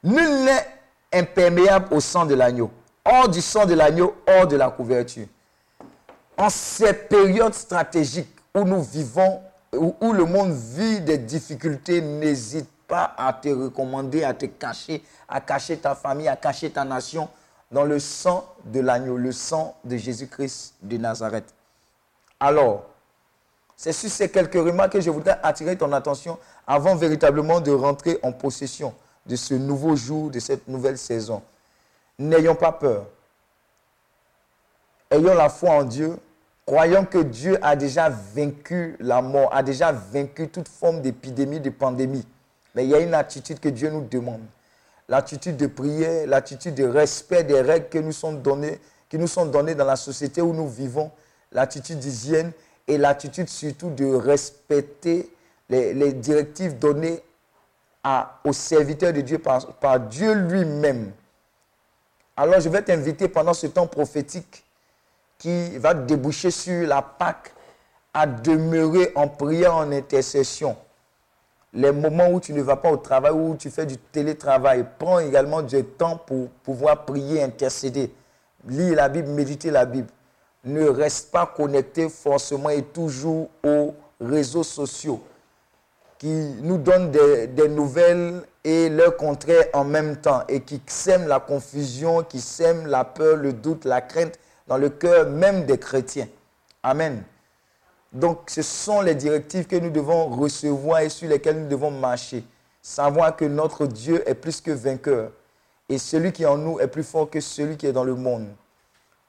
[0.02, 0.68] Nul n'est
[1.14, 2.72] imperméable au sang de l'agneau.
[3.06, 5.28] Hors du sang de l'agneau, hors de la couverture.
[6.38, 9.42] En ces périodes stratégiques où nous vivons,
[9.78, 15.42] où, le monde vit des difficultés, n'hésite pas à te recommander, à te cacher, à
[15.42, 17.30] cacher ta famille, à cacher ta nation
[17.72, 21.46] dans le sang de l'agneau, le sang de Jésus-Christ de Nazareth.
[22.40, 22.86] Alors,
[23.76, 28.20] c'est sur ces quelques remarques que je voudrais attirer ton attention avant véritablement de rentrer
[28.24, 28.94] en possession
[29.26, 31.42] de ce nouveau jour, de cette nouvelle saison.
[32.18, 33.08] N'ayons pas peur.
[35.10, 36.18] Ayons la foi en Dieu.
[36.66, 41.70] Croyons que Dieu a déjà vaincu la mort, a déjà vaincu toute forme d'épidémie, de
[41.70, 42.26] pandémie.
[42.74, 44.42] Mais il y a une attitude que Dieu nous demande.
[45.08, 49.46] L'attitude de prière, l'attitude de respect des règles que nous sont données, qui nous sont
[49.46, 51.12] données dans la société où nous vivons,
[51.52, 52.52] l'attitude d'hygiène
[52.88, 55.32] et l'attitude surtout de respecter
[55.70, 57.22] les, directives données
[58.44, 61.12] aux serviteurs de Dieu par Dieu lui-même.
[62.36, 64.65] Alors je vais t'inviter pendant ce temps prophétique
[65.38, 67.54] qui va déboucher sur la Pâque
[68.14, 70.78] à demeurer en prière, en intercession.
[71.74, 75.20] Les moments où tu ne vas pas au travail, où tu fais du télétravail, prends
[75.20, 78.12] également du temps pour pouvoir prier, intercéder.
[78.68, 80.08] Lire la Bible, méditer la Bible.
[80.64, 85.22] Ne reste pas connecté forcément et toujours aux réseaux sociaux
[86.18, 91.40] qui nous donnent des, nouvelles et leur contraire en même temps et qui sèment la
[91.40, 96.28] confusion, qui sèment la peur, le doute, la crainte dans le cœur même des chrétiens.
[96.84, 97.24] Amen.
[98.12, 102.44] Donc, ce sont les directives que nous devons recevoir et sur lesquelles nous devons marcher.
[102.82, 105.32] Savoir que notre Dieu est plus que vainqueur
[105.90, 108.16] et celui qui est en nous est plus fort que celui qui est dans le
[108.16, 108.48] monde.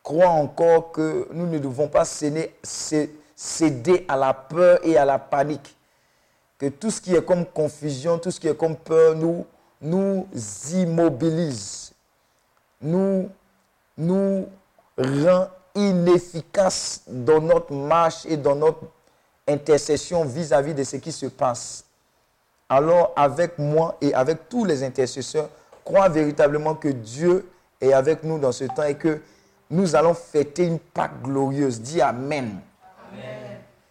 [0.02, 2.54] Crois encore que nous ne devons pas céder,
[4.08, 5.76] à la peur et à la panique
[6.58, 9.44] que tout ce qui est comme confusion, tout ce qui est comme peur, nous,
[9.80, 10.26] nous
[10.72, 11.92] immobilise,
[12.80, 13.28] nous,
[13.98, 14.46] nous
[14.98, 18.80] rend inefficaces dans notre marche et dans notre
[19.46, 21.84] intercession vis-à-vis de ce qui se passe.
[22.68, 25.48] Alors, avec moi et avec tous les intercesseurs,
[25.84, 27.48] crois véritablement que Dieu
[27.80, 29.20] est avec nous dans ce temps et que
[29.70, 31.80] nous allons fêter une Pâque glorieuse.
[31.80, 32.60] Dis Amen.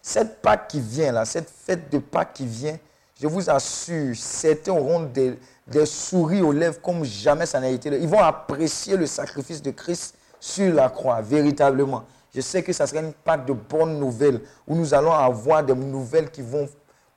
[0.02, 2.78] Cette Pâque qui vient là, cette fête de Pâques qui vient,
[3.20, 7.88] je vous assure, certains auront des, des souris aux lèvres comme jamais ça n'a été.
[7.88, 12.04] Ils vont apprécier le sacrifice de Christ sur la croix, véritablement.
[12.34, 15.74] Je sais que ça sera une Pâque de bonnes nouvelles, où nous allons avoir des
[15.74, 16.68] nouvelles qui vont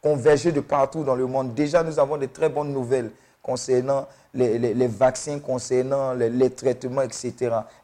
[0.01, 1.53] converger de partout dans le monde.
[1.53, 3.11] Déjà, nous avons de très bonnes nouvelles
[3.41, 7.33] concernant les, vaccins, concernant les, traitements, etc.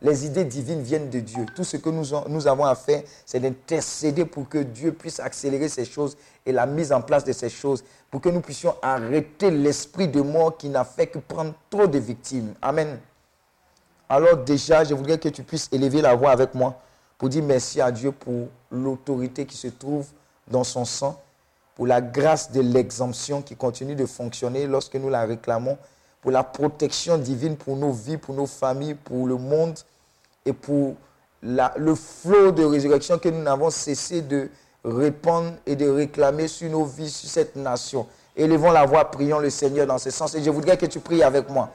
[0.02, 1.46] Les idées divines viennent de Dieu.
[1.56, 5.70] Tout ce que nous, nous avons à faire, c'est d'intercéder pour que Dieu puisse accélérer
[5.70, 6.16] ces choses
[6.46, 10.22] et la mise en place de ces choses, pour que nous puissions arrêter l'esprit de
[10.22, 12.54] mort qui n'a fait que prendre trop de victimes.
[12.62, 13.00] Amen.
[14.08, 16.80] Alors déjà, je voudrais que tu puisses élever la voix avec moi
[17.18, 20.06] pour dire merci à Dieu pour l'autorité qui se trouve
[20.48, 21.20] dans son sang,
[21.76, 25.78] pour la grâce de l'exemption qui continue de fonctionner lorsque nous la réclamons,
[26.22, 29.78] pour la protection divine pour nos vies, pour nos familles, pour le monde
[30.46, 30.96] et pour
[31.42, 34.50] le flot de résurrection que nous n'avons cessé de
[34.84, 38.08] répondre et de réclamer sur nos vies, sur cette nation.
[38.36, 40.36] Élevons la voix, prions le Seigneur dans ce sens.
[40.36, 41.72] Et je voudrais que tu pries avec moi.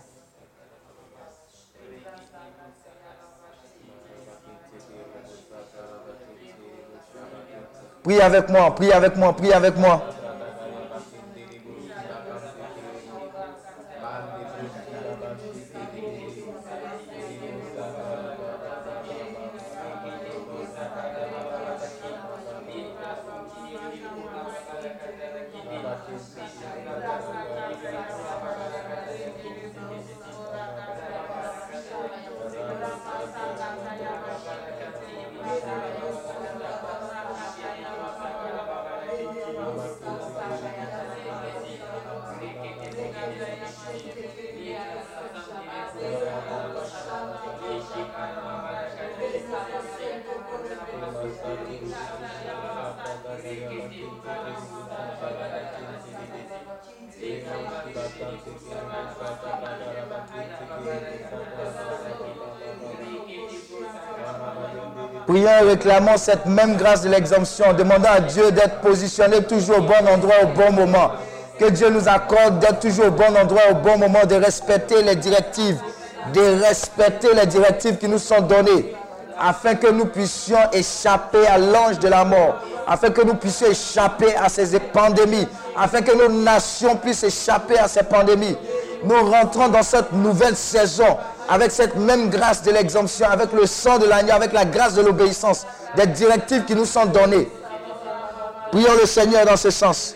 [8.02, 10.02] Prie avec moi, prie avec moi, prie avec moi.
[65.70, 70.34] Réclamons cette même grâce de l'exemption, demandant à Dieu d'être positionné toujours au bon endroit
[70.42, 71.12] au bon moment.
[71.58, 75.16] Que Dieu nous accorde d'être toujours au bon endroit au bon moment, de respecter les
[75.16, 75.78] directives,
[76.34, 78.94] de respecter les directives qui nous sont données,
[79.38, 82.56] afin que nous puissions échapper à l'ange de la mort,
[82.86, 85.46] afin que nous puissions échapper à ces pandémies,
[85.78, 88.56] afin que nos nations puissent échapper à ces pandémies.
[89.04, 91.16] Nous rentrons dans cette nouvelle saison
[91.50, 95.02] avec cette même grâce de l'exemption, avec le sang de l'agneau, avec la grâce de
[95.02, 97.48] l'obéissance, des directives qui nous sont données.
[98.70, 100.14] Prions le Seigneur dans ce sens.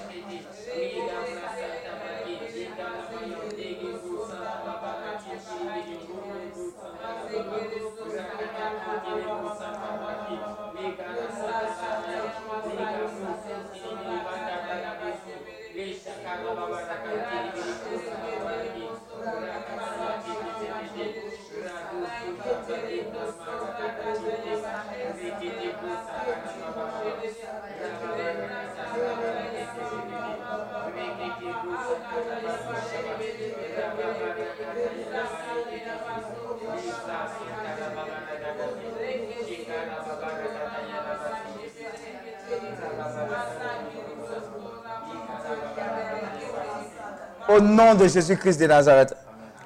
[47.54, 49.14] Au nom de Jésus-Christ de Nazareth.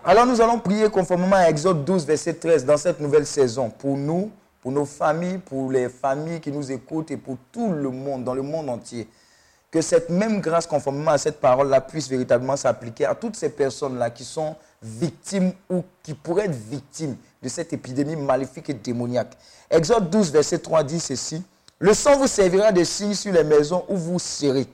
[0.04, 3.96] Alors nous allons prier conformément à Exode 12, verset 13, dans cette nouvelle saison, pour
[3.96, 4.30] nous,
[4.60, 8.34] pour nos familles, pour les familles qui nous écoutent et pour tout le monde, dans
[8.34, 9.08] le monde entier.
[9.70, 14.10] Que cette même grâce, conformément à cette parole-là, puisse véritablement s'appliquer à toutes ces personnes-là
[14.10, 19.34] qui sont victimes ou qui pourraient être victimes de cette épidémie maléfique et démoniaque.
[19.70, 21.42] Exode 12, verset 3 dit ceci.
[21.78, 24.66] Le sang vous servira de signe sur les maisons où vous serez.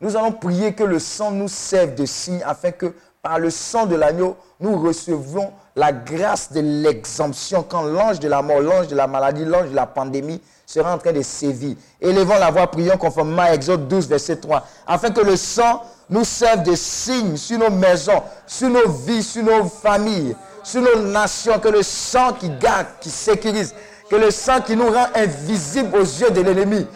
[0.00, 3.86] Nous allons prier que le sang nous serve de signe afin que par le sang
[3.86, 8.94] de l'agneau, nous recevions la grâce de l'exemption quand l'ange de la mort, l'ange de
[8.94, 11.76] la maladie, l'ange de la pandémie sera en train de sévir.
[12.00, 16.24] Élevons la voix, prions conformément à Exode 12, verset 3, afin que le sang nous
[16.24, 21.58] serve de signe sur nos maisons, sur nos vies, sur nos familles, sur nos nations,
[21.58, 23.74] que le sang qui garde, qui sécurise,
[24.08, 26.86] que le sang qui nous rend invisibles aux yeux de l'ennemi,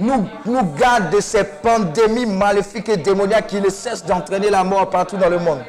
[0.00, 4.88] nous, nous garde de ces pandémies maléfiques et démoniaques qui ne cessent d'entraîner la mort
[4.90, 5.60] partout dans le monde.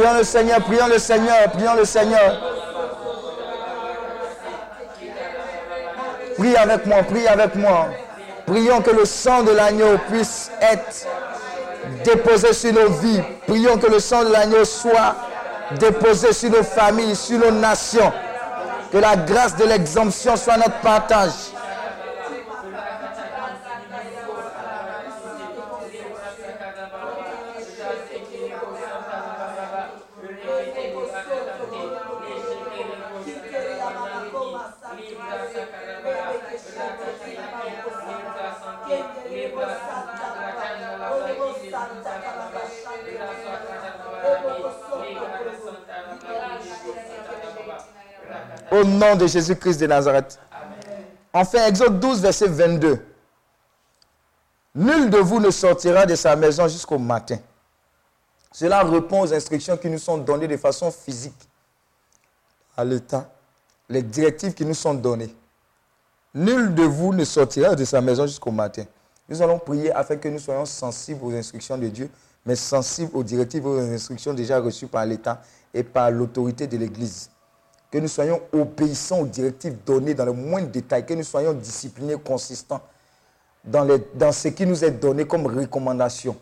[0.00, 2.40] Prions le Seigneur, prions le Seigneur, prions le Seigneur.
[6.38, 7.88] Prie avec moi, prie avec moi.
[8.46, 11.06] Prions que le sang de l'agneau puisse être
[12.02, 13.20] déposé sur nos vies.
[13.46, 15.16] Prions que le sang de l'agneau soit
[15.78, 18.10] déposé sur nos familles, sur nos nations.
[18.90, 21.52] Que la grâce de l'exemption soit notre partage.
[48.80, 50.38] Au nom de Jésus-Christ de Nazareth.
[51.34, 53.04] Enfin, Exode 12, verset 22.
[54.74, 57.38] Nul de vous ne sortira de sa maison jusqu'au matin.
[58.52, 61.48] Cela répond aux instructions qui nous sont données de façon physique
[62.74, 63.30] à l'État,
[63.90, 65.34] les directives qui nous sont données.
[66.34, 68.84] Nul de vous ne sortira de sa maison jusqu'au matin.
[69.28, 72.10] Nous allons prier afin que nous soyons sensibles aux instructions de Dieu,
[72.46, 75.42] mais sensibles aux directives, aux instructions déjà reçues par l'État
[75.74, 77.28] et par l'autorité de l'Église.
[77.90, 82.16] Que nous soyons obéissants aux directives données dans le moindre détail, que nous soyons disciplinés,
[82.16, 82.80] consistants
[83.64, 86.36] dans, dans ce qui nous est donné comme recommandation.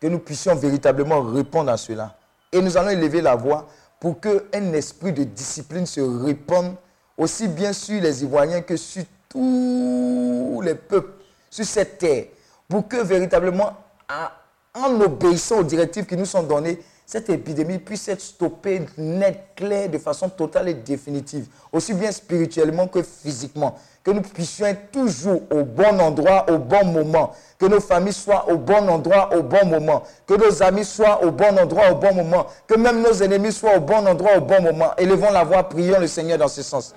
[0.00, 2.16] Que nous puissions véritablement répondre à cela.
[2.50, 3.68] Et nous allons élever la voix
[4.00, 6.74] pour qu'un esprit de discipline se répande
[7.16, 11.12] aussi bien sur les Ivoiriens que sur tous les peuples,
[11.50, 12.26] sur cette terre.
[12.68, 13.76] Pour que véritablement,
[14.74, 16.80] en obéissant aux directives qui nous sont données,
[17.12, 22.86] cette épidémie puisse être stoppée net, clair, de façon totale et définitive, aussi bien spirituellement
[22.86, 23.74] que physiquement.
[24.02, 27.34] Que nous puissions être toujours au bon endroit, au bon moment.
[27.58, 30.02] Que nos familles soient au bon endroit, au bon moment.
[30.26, 32.46] Que nos amis soient au bon endroit, au bon moment.
[32.66, 34.92] Que même nos ennemis soient au bon endroit, au bon moment.
[34.96, 36.94] Élevons la voix, prions le Seigneur dans ce sens.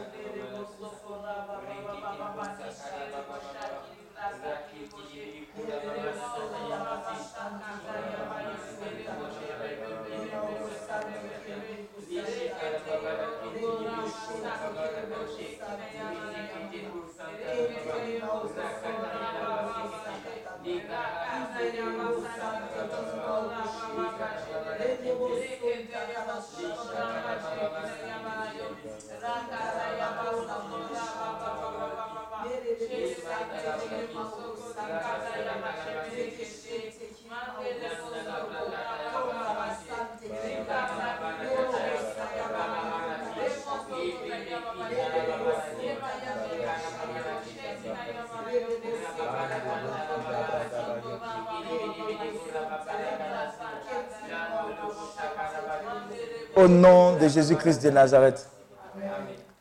[56.56, 58.50] Au nom de Jésus-Christ de Nazareth.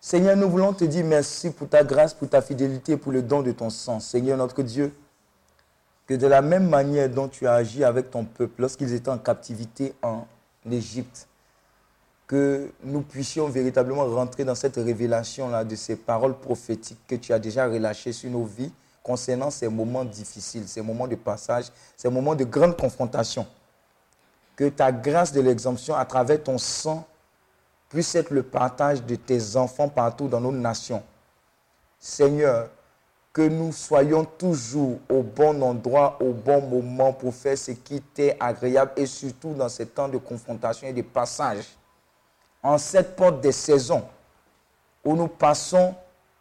[0.00, 3.42] Seigneur, nous voulons te dire merci pour ta grâce, pour ta fidélité, pour le don
[3.42, 3.98] de ton sang.
[3.98, 4.94] Seigneur notre Dieu,
[6.06, 9.18] que de la même manière dont tu as agi avec ton peuple lorsqu'ils étaient en
[9.18, 10.24] captivité en
[10.70, 11.26] Égypte,
[12.28, 17.40] que nous puissions véritablement rentrer dans cette révélation-là de ces paroles prophétiques que tu as
[17.40, 18.72] déjà relâchées sur nos vies
[19.02, 21.66] concernant ces moments difficiles, ces moments de passage,
[21.96, 23.46] ces moments de grande confrontation.
[24.56, 27.06] Que ta grâce de l'exemption à travers ton sang
[27.88, 31.02] puisse être le partage de tes enfants partout dans nos nations.
[31.98, 32.68] Seigneur,
[33.32, 38.36] que nous soyons toujours au bon endroit, au bon moment pour faire ce qui t'est
[38.38, 41.64] agréable et surtout dans ces temps de confrontation et de passage.
[42.62, 44.04] En cette porte des saisons
[45.04, 45.94] où nous passons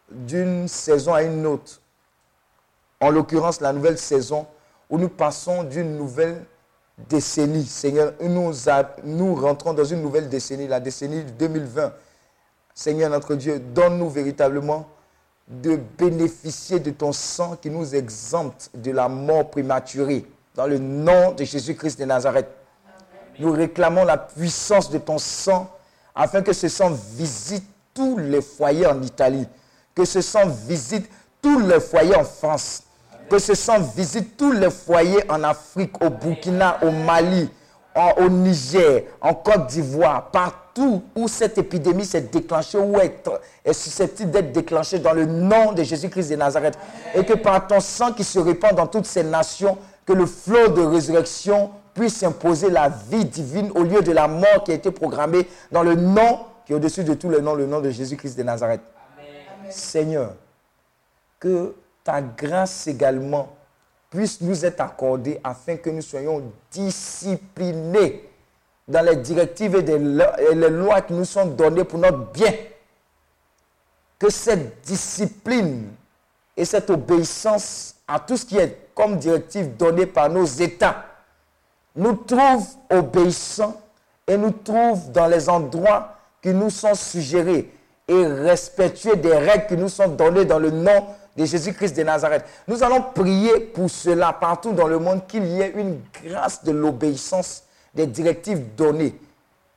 [0.08, 1.80] d'une saison à une autre,
[3.00, 4.46] en l'occurrence la nouvelle saison,
[4.88, 6.44] où nous passons d'une nouvelle
[6.98, 7.64] décennie.
[7.64, 11.92] Seigneur, nous, rentrons dans une nouvelle décennie, la décennie de 2020.
[12.74, 14.86] Seigneur notre Dieu, donne-nous véritablement
[15.46, 20.24] de bénéficier de ton sang qui nous exempte de la mort prématurée.
[20.54, 22.48] Dans le nom de Jésus-Christ de Nazareth.
[23.38, 25.68] Nous réclamons la puissance de ton sang
[26.14, 29.46] afin que ce sang visite tous les foyers en Italie,
[29.94, 31.10] que ce sang visite
[31.42, 32.84] tous les foyers en France,
[33.28, 37.48] que ce sang visite tous les foyers en Afrique, au Burkina, au Mali,
[37.94, 43.28] en- au Niger, en Côte d'Ivoire, partout où cette épidémie s'est déclenchée ou est,
[43.64, 46.76] est susceptible d'être déclenchée dans le nom de Jésus-Christ de Nazareth.
[47.14, 50.68] Et que par ton sang qui se répand dans toutes ces nations, que le flot
[50.68, 54.90] de résurrection puisse imposer la vie divine au lieu de la mort qui a été
[54.90, 58.36] programmée dans le nom qui est au-dessus de tous les noms, le nom de Jésus-Christ
[58.36, 58.80] de Nazareth.
[59.70, 60.32] Seigneur,
[61.38, 63.48] que ta grâce également
[64.10, 68.28] puisse nous être accordée afin que nous soyons disciplinés
[68.86, 72.52] dans les directives et, les lois qui nous sont données pour notre bien.
[74.18, 75.90] Que cette discipline
[76.56, 81.04] et cette obéissance à tout ce qui est comme directive donnée par nos États
[81.96, 83.80] nous trouve obéissants
[84.26, 87.70] et nous trouve dans les endroits qui nous sont suggérés
[88.06, 91.06] et respectueux des règles qui nous sont données dans le nom
[91.36, 92.44] de Jésus-Christ de Nazareth.
[92.68, 96.72] Nous allons prier pour cela partout dans le monde, qu'il y ait une grâce de
[96.72, 97.64] l'obéissance
[97.94, 99.18] des directives données,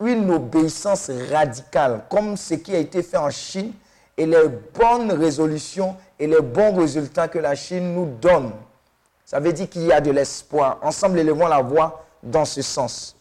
[0.03, 3.73] une obéissance radicale, comme ce qui a été fait en Chine,
[4.17, 8.51] et les bonnes résolutions et les bons résultats que la Chine nous donne.
[9.25, 10.79] Ça veut dire qu'il y a de l'espoir.
[10.81, 13.16] Ensemble, élevons la voix dans ce sens.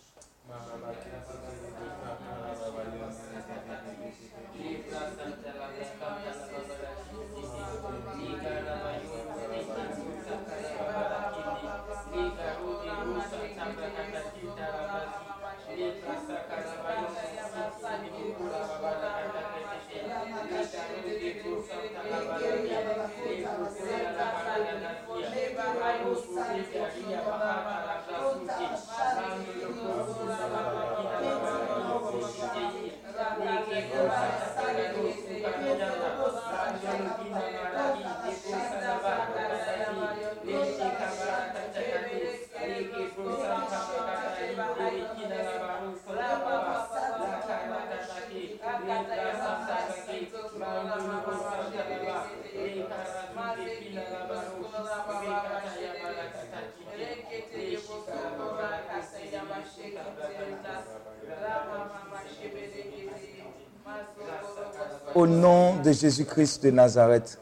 [65.14, 67.39] Au nom de Jésus-Christ de Nazareth,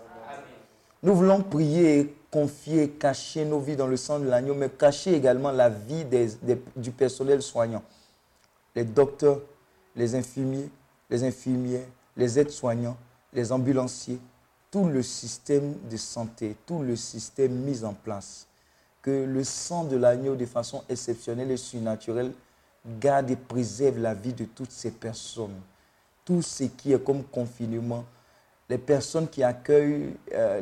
[1.03, 5.53] nous voulons prier confier, cacher nos vies dans le sang de l'agneau, mais cacher également
[5.53, 6.05] la vie
[6.75, 7.85] du personnel soignant.
[8.75, 9.41] Les docteurs,
[9.95, 10.69] les infirmiers,
[11.09, 12.97] les infirmières, les aides-soignants,
[13.33, 14.19] les ambulanciers,
[14.73, 18.49] tout le système de santé, tout le système mis en place.
[19.01, 22.33] Que le sang de l'agneau, de façon exceptionnelle et surnaturelle,
[23.01, 25.55] garde et préserve la vie de toutes ces personnes
[26.25, 28.03] tout ce qui est comme confinement,
[28.71, 30.59] les personnes qui accueillent euh,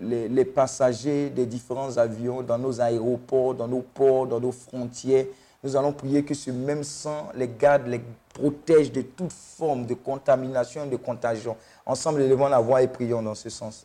[0.00, 5.26] les, les- passagers des différents avions dans nos aéroports, dans nos ports, dans nos frontières.
[5.62, 8.00] Nous allons prier que ce même sang les garde, les
[8.32, 11.56] protège de toute forme de contamination de contagion.
[11.84, 13.84] Ensemble, élevons la voix et prions dans ce sens.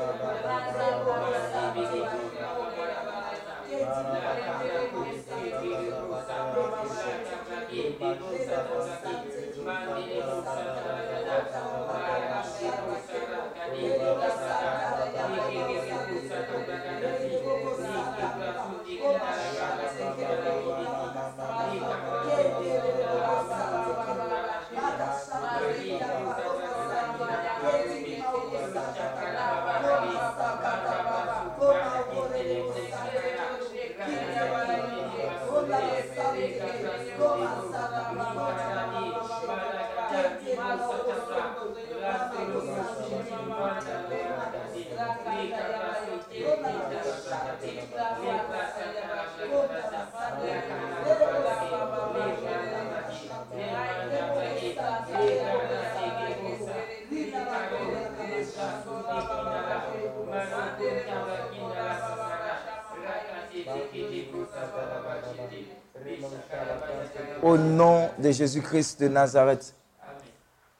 [67.41, 69.73] Au nom de Jésus-Christ de Nazareth.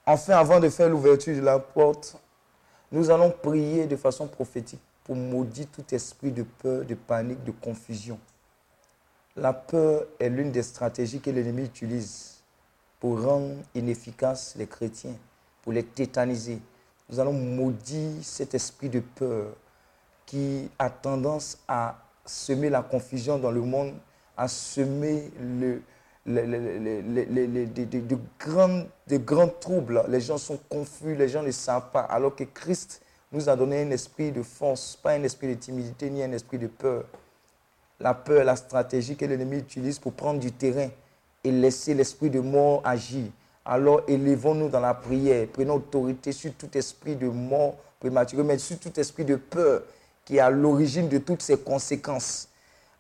[0.05, 2.18] Enfin, avant de faire l'ouverture de la porte,
[2.91, 7.51] nous allons prier de façon prophétique pour maudire tout esprit de peur, de panique, de
[7.51, 8.20] confusion.
[9.36, 12.43] La peur est l'une des stratégies que l'ennemi utilise
[12.99, 15.16] pour rendre inefficaces les chrétiens,
[15.62, 16.62] pour les tétaniser.
[17.09, 19.53] Nous allons maudire cet esprit de peur
[20.26, 23.93] qui a tendance à semer la confusion dans le monde,
[24.38, 25.82] à semer le,
[26.25, 30.03] le- le- le- le- le- le- de, grands, de troubles.
[30.07, 33.01] Les gens sont confus, les gens ne savent pas, alors que Christ
[33.32, 36.57] nous a donné un esprit de force, pas un esprit de timidité ni un esprit
[36.57, 37.05] de peur.
[37.99, 40.89] La peur la stratégie que l'ennemi utilise pour prendre du terrain
[41.43, 43.27] et laisser l'esprit de mort agir.
[43.63, 48.79] Alors élevons-nous dans la prière, prenons autorité sur tout esprit de mort prématurée, mais sur
[48.79, 49.84] tout esprit de peur
[50.25, 52.47] qui est à l'origine de toutes ces conséquences.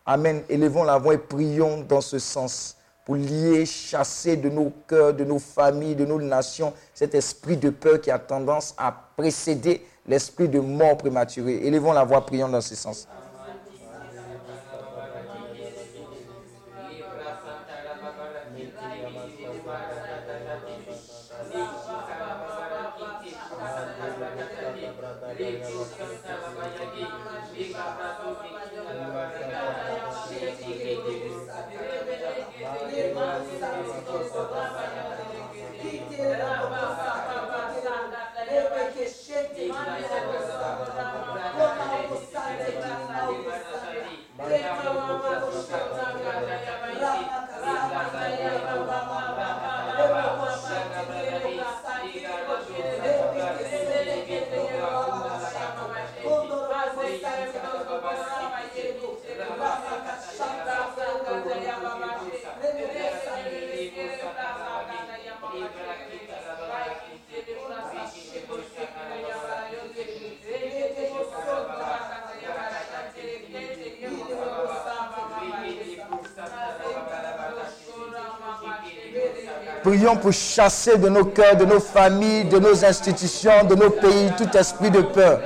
[0.05, 0.41] Amen.
[0.49, 2.75] Élevons la voix et prions dans ce sens
[3.05, 7.69] pour lier, chasser de nos cœurs, de nos familles, de nos nations cet esprit de
[7.69, 11.65] peur qui a tendance à précéder l'esprit de mort prématurée.
[11.65, 13.07] Élevons la voix, prions dans ce sens.
[79.83, 84.31] Prions pour chasser de nos cœurs, de nos familles, de nos institutions, de nos pays,
[84.37, 85.39] tout esprit de peur.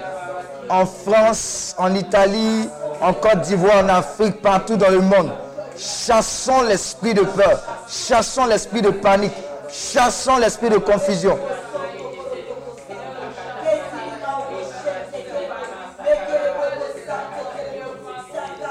[0.70, 2.68] En France, en Italie,
[3.02, 5.32] en Côte d'Ivoire, en Afrique, partout dans le monde.
[5.78, 7.62] Chassons l'esprit de peur.
[7.88, 9.34] Chassons l'esprit de panique.
[9.70, 11.38] Chassons l'esprit de confusion.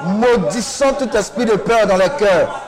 [0.04, 2.63] Maudissons tout esprit de peur dans les cœurs.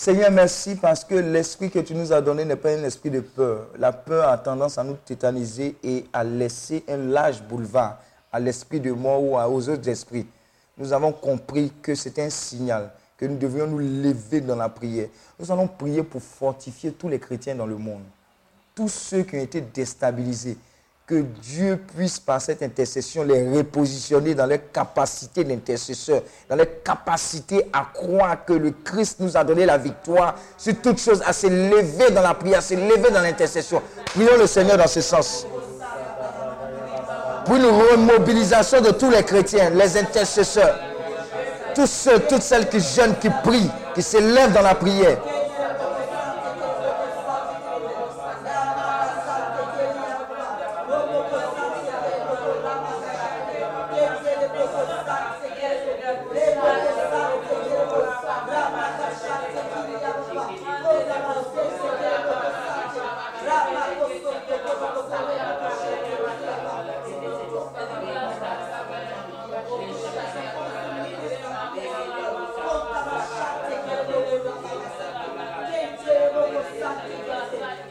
[0.00, 3.18] Seigneur, merci parce que l'esprit que tu nous as donné n'est pas un esprit de
[3.18, 3.66] peur.
[3.76, 7.98] La peur a tendance à nous tétaniser et à laisser un large boulevard
[8.30, 10.24] à l'esprit de mort ou aux autres esprits.
[10.76, 15.08] Nous avons compris que c'est un signal, que nous devions nous lever dans la prière.
[15.36, 18.04] Nous allons prier pour fortifier tous les chrétiens dans le monde.
[18.76, 20.58] Tous ceux qui ont été déstabilisés,
[21.08, 27.64] que Dieu puisse par cette intercession les repositionner dans leur capacité d'intercesseur, dans leur capacité
[27.72, 31.46] à croire que le Christ nous a donné la victoire sur toute chose, à se
[31.46, 33.80] lever dans la prière, à se lever dans l'intercession.
[34.04, 35.46] Prions le Seigneur dans ce sens.
[37.46, 40.78] Pour une remobilisation de tous les chrétiens, les intercesseurs,
[41.74, 45.18] tous ceux, toutes celles qui jeûnent, qui prient, qui se lèvent dans la prière.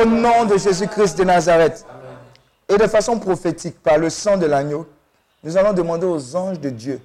[0.00, 1.86] Au nom de Jésus-Christ de Nazareth.
[2.68, 4.86] Et de façon prophétique, par le sang de l'agneau,
[5.42, 7.00] nous allons demander aux anges de Dieu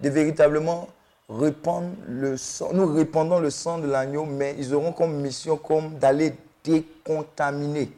[0.00, 0.88] de véritablement
[1.28, 2.70] répandre le sang.
[2.72, 7.90] Nous répandons le sang de l'agneau, mais ils auront comme mission comme d'aller décontaminer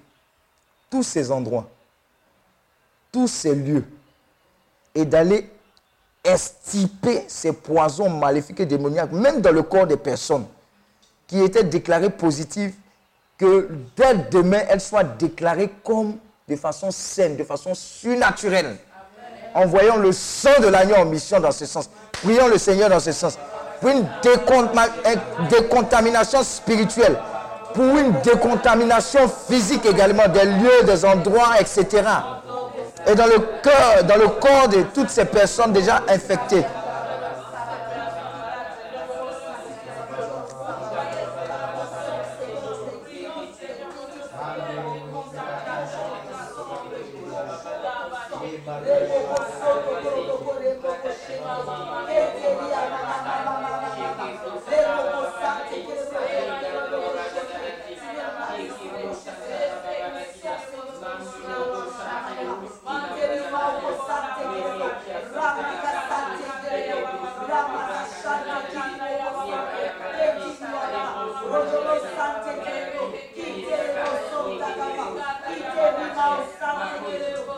[0.91, 1.69] tous ces endroits,
[3.11, 3.85] tous ces lieux,
[4.95, 5.51] et d'aller
[6.25, 10.47] estiper ces poisons maléfiques et démoniaques, même dans le corps des personnes
[11.27, 12.75] qui étaient déclarées positives,
[13.39, 16.17] que dès demain, elles soient déclarées comme
[16.49, 18.77] de façon saine, de façon surnaturelle.
[19.55, 21.89] Envoyons le sang de l'agneau en mission dans ce sens.
[22.23, 23.39] Prions le Seigneur dans ce sens.
[23.81, 24.89] Pour une déconta-
[25.41, 27.17] une décontamination spirituelle,
[27.75, 32.03] pour une décontamination physique également, des lieux, des endroits, etc.
[33.07, 36.65] Et dans le cœur, dans le corps de toutes ces personnes déjà infectées.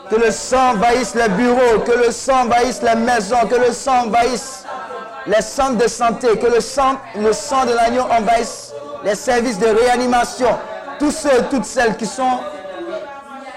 [0.09, 4.05] Que le sang envahisse les bureaux, que le sang envahisse les maisons, que le sang
[4.07, 4.63] envahisse
[5.27, 9.67] les centres de santé, que le sang, le sang de l'agneau envahisse les services de
[9.67, 10.57] réanimation.
[10.97, 12.39] Tous ceux toutes celles qui sont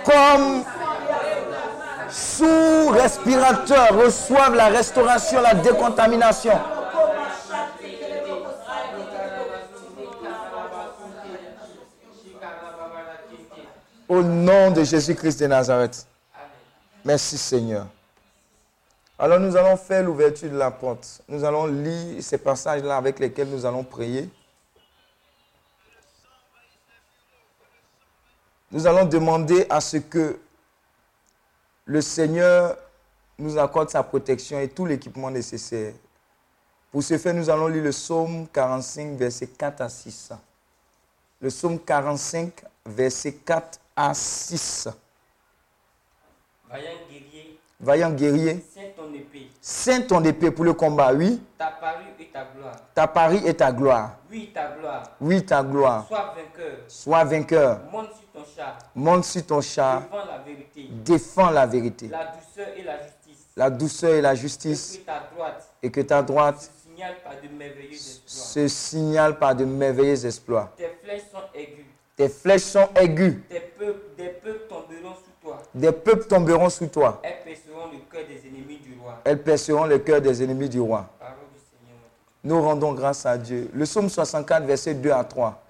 [0.05, 0.65] comme
[2.11, 6.53] sous respirateur reçoivent la restauration, la décontamination.
[14.09, 16.07] Au nom de Jésus-Christ de Nazareth.
[17.05, 17.87] Merci Seigneur.
[19.19, 21.23] Alors nous allons faire l'ouverture de la porte.
[21.29, 24.31] Nous allons lire ces passages-là avec lesquels nous allons prier.
[28.71, 30.39] Nous allons demander à ce que
[31.85, 32.77] le Seigneur
[33.39, 35.93] nous accorde sa protection et tout l'équipement nécessaire.
[36.91, 40.33] Pour ce faire, nous allons lire le psaume 45, verset 4 à 6.
[41.41, 42.53] Le psaume 45,
[42.87, 44.89] verset 4 à 6.
[46.73, 49.49] Vaillant guerrier, Vaillant guerrier, tiens ton épée.
[49.61, 51.41] Saint ton épée pour le combat, oui.
[51.59, 52.77] Ta parure et ta gloire.
[52.95, 54.17] Ta pari et ta gloire.
[54.31, 55.03] Oui, ta gloire.
[55.21, 56.07] Oui, ta gloire.
[56.09, 56.77] Sois vainqueur.
[56.89, 57.81] Sois vainqueur.
[57.93, 58.79] Monte sur ton char.
[58.95, 60.03] Monte sur ton char.
[60.03, 60.89] Devant la vérité.
[61.05, 62.09] Défends la vérité.
[62.09, 63.47] La douceur et la justice.
[63.57, 64.99] La douceur et la Et justice.
[64.99, 68.45] que ta droite Et que ta droite se signale par de merveilleux exploits.
[68.45, 70.73] se signale par de merveilleux exploits.
[70.77, 71.85] Tes flèches sont aiguës.
[72.17, 73.35] Tes flèches sont aiguës.
[73.49, 74.72] Tes peuples, des peuples.
[75.75, 77.21] Des peuples tomberont sous toi.
[77.23, 79.19] Elles perceront le cœur des ennemis du roi.
[79.25, 81.09] Elles perceront le cœur des ennemis du roi.
[81.19, 81.99] Parole du Seigneur.
[81.99, 82.51] notre Dieu.
[82.51, 83.71] Nous rendons grâce à Dieu.
[83.73, 85.63] Le psaume 64, verset 2 à 3.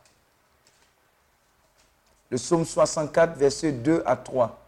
[2.30, 4.58] Le psaume 64, verset 2 à 3.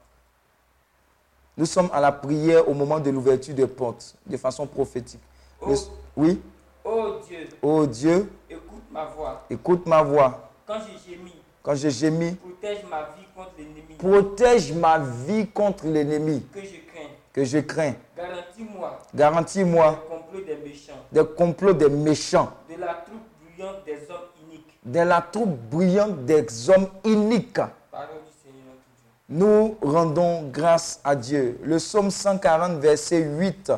[1.56, 5.20] Nous sommes à la prière au moment de l'ouverture des portes, de façon prophétique.
[5.66, 5.78] Le- Oh.
[6.16, 6.40] oui,
[6.84, 9.42] Oh Dieu, ô Dieu, écoute ma voix.
[9.48, 10.50] écoute ma voix.
[10.66, 11.33] Quand j'ai gémi,
[11.64, 16.66] Quand je gémis, protège ma vie contre l'ennemi protège ma vie contre l'ennemi que je
[16.92, 17.08] crains.
[17.32, 17.94] que je crains.
[18.14, 24.10] Garantis-moi Garantis-moi le complot des méchants, des complots des méchants, de la troupe bruyante des
[24.10, 24.78] hommes iniques.
[24.84, 27.54] de la troupe brillante des hommes iniques.
[27.90, 29.08] Parole du Seigneur notre Dieu.
[29.30, 31.58] Nous rendons grâce à Dieu.
[31.62, 33.72] Le psaume 140, verset 8.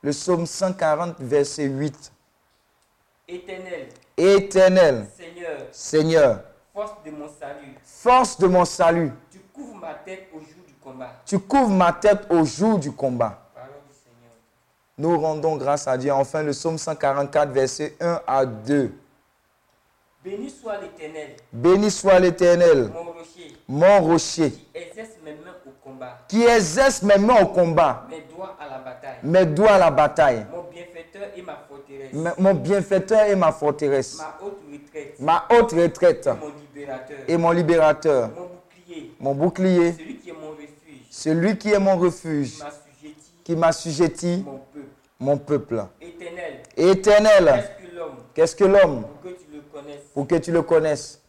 [0.00, 2.10] Le psaume 140, verset 8.
[3.28, 6.40] Éternel, Éternel, Seigneur, Seigneur,
[6.72, 10.74] force de mon salut, force de mon salut, tu couvres ma tête au jour du
[10.82, 11.10] combat.
[11.26, 13.40] tu couvres ma tête au jour du combat.
[13.54, 14.32] Parole du Seigneur.
[14.98, 16.12] Nous rendons grâce à Dieu.
[16.12, 18.92] Enfin, le psaume 144, verset 1 à 2.
[20.24, 25.70] Béni soit l'Éternel, Béni soit l'Éternel, mon rocher, mon rocher, qui exerce mes mains au
[25.86, 29.78] combat, qui exerce mes mains au combat, mes doigts à la bataille, mes doigts à
[29.78, 31.58] la bataille, mon bienfaiteur et ma m-
[32.38, 36.26] mon bienfaiteur et ma forteresse, ma haute retraite, ma haute retraite.
[36.26, 41.56] Mon libérateur, et mon libérateur, mon bouclier, mon bouclier, celui qui est mon refuge, celui
[41.56, 42.58] qui est mon refuge,
[43.44, 44.86] qui peuple.
[45.20, 45.84] mon peuple.
[46.00, 47.64] Éternel, Éternel,
[48.34, 49.04] qu'est-ce que l'homme?
[50.12, 51.20] Pour que tu le connaisses,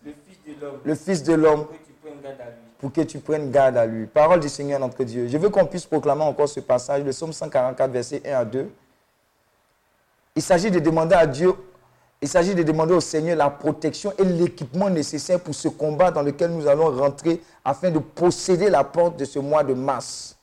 [0.83, 1.65] le Fils de l'homme.
[1.65, 2.65] Pour que tu prennes garde à lui.
[2.77, 4.05] pour que tu prennes garde à lui.
[4.05, 5.27] Parole du Seigneur notre Dieu.
[5.27, 8.69] Je veux qu'on puisse proclamer encore ce passage, le psaume 144, verset 1 à 2.
[10.35, 11.53] Il s'agit de demander à Dieu,
[12.21, 16.21] il s'agit de demander au Seigneur la protection et l'équipement nécessaire pour ce combat dans
[16.21, 20.37] lequel nous allons rentrer afin de posséder la porte de ce mois de mars.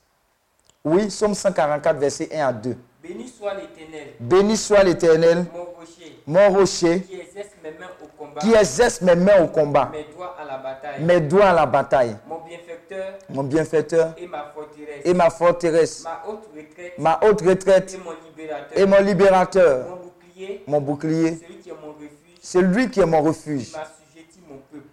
[0.83, 2.75] Oui, psaume 144, verset 1 à 2.
[3.03, 8.07] Béni soit l'Éternel, Béni soit l'Éternel, mon rocher, mon rocher, qui exerce mes mains au
[8.17, 11.53] combat, qui exerce mes mains au combat, mes doigts à la bataille, mes doigts à
[11.53, 13.13] la bataille, mon bienfaiteur.
[13.29, 14.13] Mon bienfaiteur.
[14.17, 16.93] Et ma forteresse, et ma forteresse, ma haute retraite.
[16.97, 17.93] Ma haute retraite.
[17.93, 22.37] Et mon libérateur, et mon libérateur, mon bouclier, mon bouclier, celui qui est mon refuge,
[22.41, 23.73] c'est lui qui est mon refuge,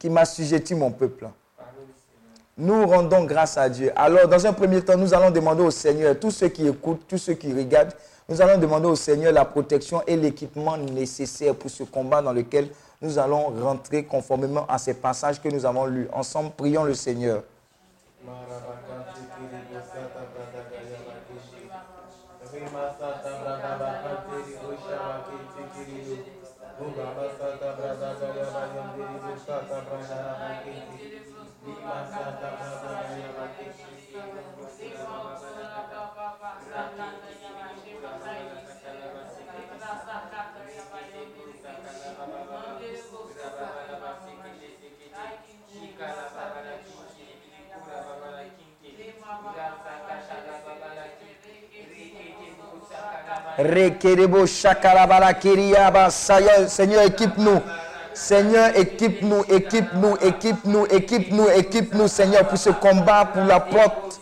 [0.01, 1.29] qui m'assujettit mon peuple.
[2.61, 3.91] Nous rendons grâce à Dieu.
[3.97, 7.17] Alors, dans un premier temps, nous allons demander au Seigneur, tous ceux qui écoutent, tous
[7.17, 7.95] ceux qui regardent,
[8.29, 12.69] nous allons demander au Seigneur la protection et l'équipement nécessaire pour ce combat dans lequel
[13.01, 16.07] nous allons rentrer conformément à ces passages que nous avons lus.
[16.13, 17.43] Ensemble, prions le Seigneur.
[56.69, 57.61] Seigneur, équipe-nous.
[58.13, 64.21] Seigneur, équipe-nous, équipe-nous, équipe-nous, équipe-nous, équipe-nous, Seigneur, pour ce combat, pour la porte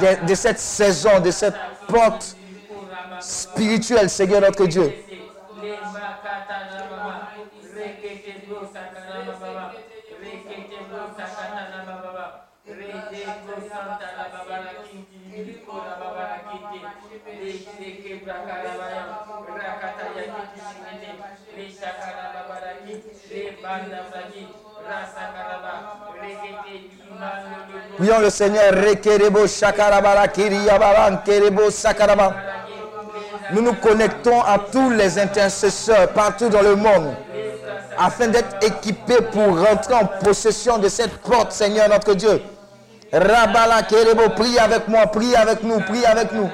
[0.00, 1.54] de, de cette saison, de cette
[1.88, 2.36] porte
[3.20, 4.92] spirituelle, Seigneur notre Dieu.
[27.96, 28.72] Prions le Seigneur.
[28.74, 32.34] Rekerebo shakarabara kiriyabaran kerebo sakaraba.
[33.52, 37.14] Nous nous connectons à tous les intercesseurs partout dans le monde
[37.96, 42.42] afin d'être équipés pour rentrer en possession de cette porte, Seigneur notre Dieu.
[43.12, 46.50] Rabala kerebo, prie avec moi, prie avec nous, prie avec nous.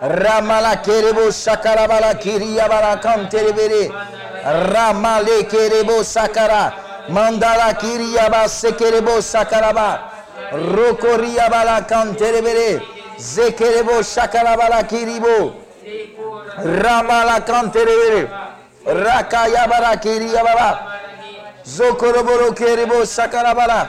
[0.00, 3.90] Ramala kerebo sakara bala kiriya bala kam terebere,
[4.72, 6.72] ramale kerebo sakara,
[7.10, 10.17] mandala kiriya ba sekerebo sakara ba.
[10.52, 12.80] Rokoriyabala kanterebere.
[13.18, 15.54] Zekerebo sakarabala kiribo.
[16.82, 18.28] Ramala kanterebere.
[18.86, 20.78] Rakayabala kiriyabala.
[21.64, 23.88] Zokoroboro kerebo sakarabala.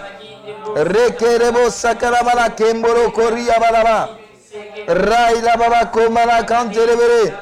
[0.76, 4.10] Rekerebo sakarabala kemboro koriyabala.
[4.88, 7.34] Raila baba komala kanterebere.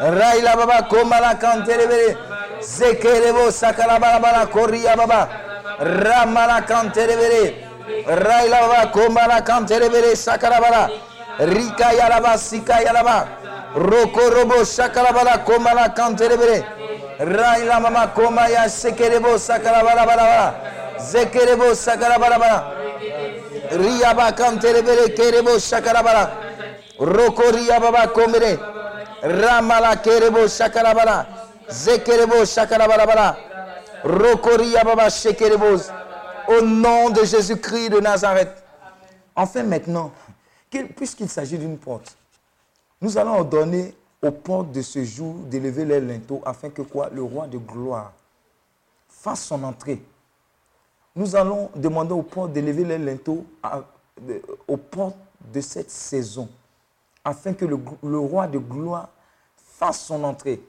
[0.00, 2.16] Raila baba komala kanterebere.
[2.60, 5.28] Zekerebo sakalabala bala koria baba.
[5.78, 7.67] Ramala kanterebere.
[8.06, 10.90] Raila baba komala kanterebere sakalabala.
[11.38, 13.28] Rika yalaba sika yalaba.
[13.74, 16.64] Roko robo sakalabala komala kanterebere.
[17.18, 20.54] Raila mama komaya sekerebo sakalabala bala bala.
[20.98, 22.58] Zekerebo sakalabala bala.
[23.70, 26.30] Riyaba kanterebere kerebo shakarabara.
[26.98, 28.58] Roko riyababa komere.
[29.22, 31.26] Ramala kerebo shakarabara.
[31.68, 33.36] Zekerebo shakarabara.
[34.04, 35.80] Roko riyababa shekerebo.
[36.48, 38.62] Au nom de Jésus-Christ de Nazareth.
[39.36, 40.10] Enfin maintenant,
[40.70, 42.16] qu'il- puisqu'il s'agit d'une porte,
[43.00, 47.08] nous allons ordonner aux portes de ce jour d'élever les linteaux afin que quoi?
[47.10, 48.12] Le roi de gloire
[49.08, 50.02] fasse son entrée
[51.16, 53.44] nous allons demander aux portes d'élever les linteaux
[54.68, 55.16] aux portes
[55.52, 56.48] de cette saison,
[57.24, 59.08] afin que le roi de gloire
[59.56, 60.62] fasse son entrée.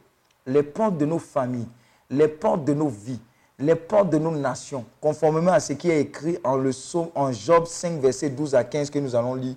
[0.47, 1.67] Les portes de nos familles,
[2.09, 3.19] les portes de nos vies,
[3.59, 7.31] les portes de nos nations, conformément à ce qui est écrit en, le psaume, en
[7.31, 9.55] Job 5, versets 12 à 15 que nous allons lire.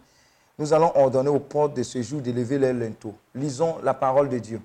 [0.59, 3.15] Nous allons ordonner aux portes de ce jour d'élever les linteaux.
[3.35, 4.61] Lisons la parole de Dieu.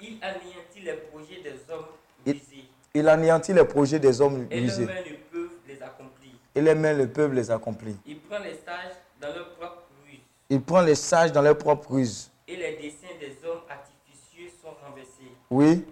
[0.00, 1.84] Il anéantit les projets des hommes
[2.26, 2.64] visés.
[2.94, 6.32] Il anéantit les projets des hommes Et leurs usés, mains ne peuvent les accomplir.
[6.54, 7.94] et les mains ne peuvent les accomplir.
[8.06, 10.20] Il prend les sages dans leur propre ruse.
[10.50, 12.30] Il prend les sages dans leur propre ruse.
[12.46, 15.32] Et les dessins des hommes artificieux sont renversés.
[15.50, 15.84] Oui,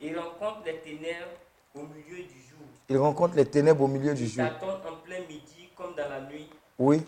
[0.00, 1.28] Il rencontre les ténèbres
[1.74, 2.66] au milieu du jour.
[2.90, 4.44] Il rencontre les ténèbres au milieu du Il jour.
[4.44, 6.50] tâtonne en plein midi comme dans la nuit.
[6.78, 7.02] Oui,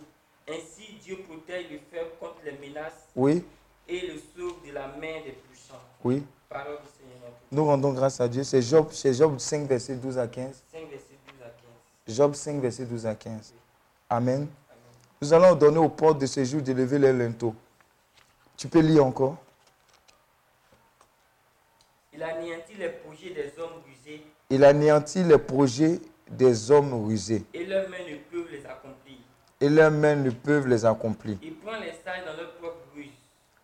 [0.49, 3.45] Ainsi, Dieu protège le faible contre les menaces oui,
[3.89, 5.74] et le sauve de la main des puissants.
[6.05, 6.22] oui.
[6.49, 7.33] Parole du Seigneur.
[7.51, 8.45] Nous rendons grâce à Dieu.
[8.45, 10.62] C'est Job, c'est Job 5, verset 12 à 15.
[10.70, 11.49] 5 versets 12 à
[12.07, 12.14] 15.
[12.16, 13.55] Job 5, verset 12 à 15.
[14.11, 14.47] Amen.
[15.22, 17.55] Nous allons donner aux portes de ce jour d'élever les linteaux.
[18.59, 19.37] Tu peux lire encore
[22.12, 23.91] Il anéantit les projets des hommes rusés
[24.55, 25.99] Il anéantit les projets
[26.31, 29.17] des hommes rusés et leurs mains ne peuvent les accomplir.
[29.63, 31.39] et leurs mains ne peuvent les accomplir.
[31.43, 33.09] Il prend les sages dans leur propre ruse.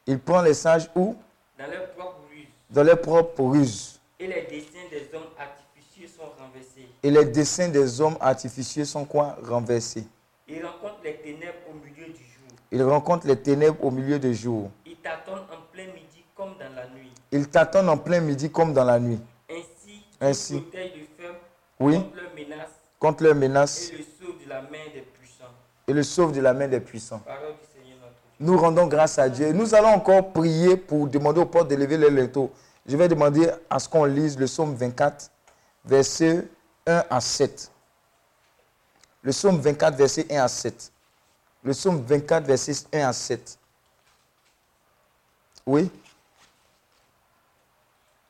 [0.07, 1.14] Il prend les sages où?
[1.59, 2.47] Dans leur propre ruse.
[2.70, 4.01] Dans leurs propres ruses.
[4.18, 6.89] Et les dessins des hommes artificieux sont renversés.
[7.03, 9.36] Et les dessins des hommes artificieux sont quoi?
[9.43, 10.07] Renversés.
[10.49, 12.49] Il rencontre les ténèbres au milieu du jour.
[12.72, 14.70] Il rencontre les ténèbres au milieu du jour.
[14.86, 17.12] Il tâtonne en plein midi comme dans la nuit.
[17.30, 19.20] Il tâtonne en plein midi comme dans la nuit.
[20.20, 20.64] Ainsi,
[21.80, 21.94] Oui.
[22.00, 25.44] contre leurs menaces Contre leurs menaces et le sauve de la main des puissants.
[25.86, 27.20] et le sauve de la main des puissants.
[27.20, 28.20] Parole du Seigneur notre Dieu.
[28.40, 29.52] Nous rendons grâce à Dieu.
[29.52, 32.50] Nous allons encore prier pour demander aux portes d'élever les linteaux.
[32.86, 35.30] Je vais demander à ce qu'on lise le psaume 24,
[35.84, 36.44] versets
[36.86, 37.70] 1 à 7.
[39.22, 40.92] Le psaume 24, verset 1 à 7.
[41.62, 43.58] Le psaume 24, verset 1 à 7.
[45.66, 45.90] Oui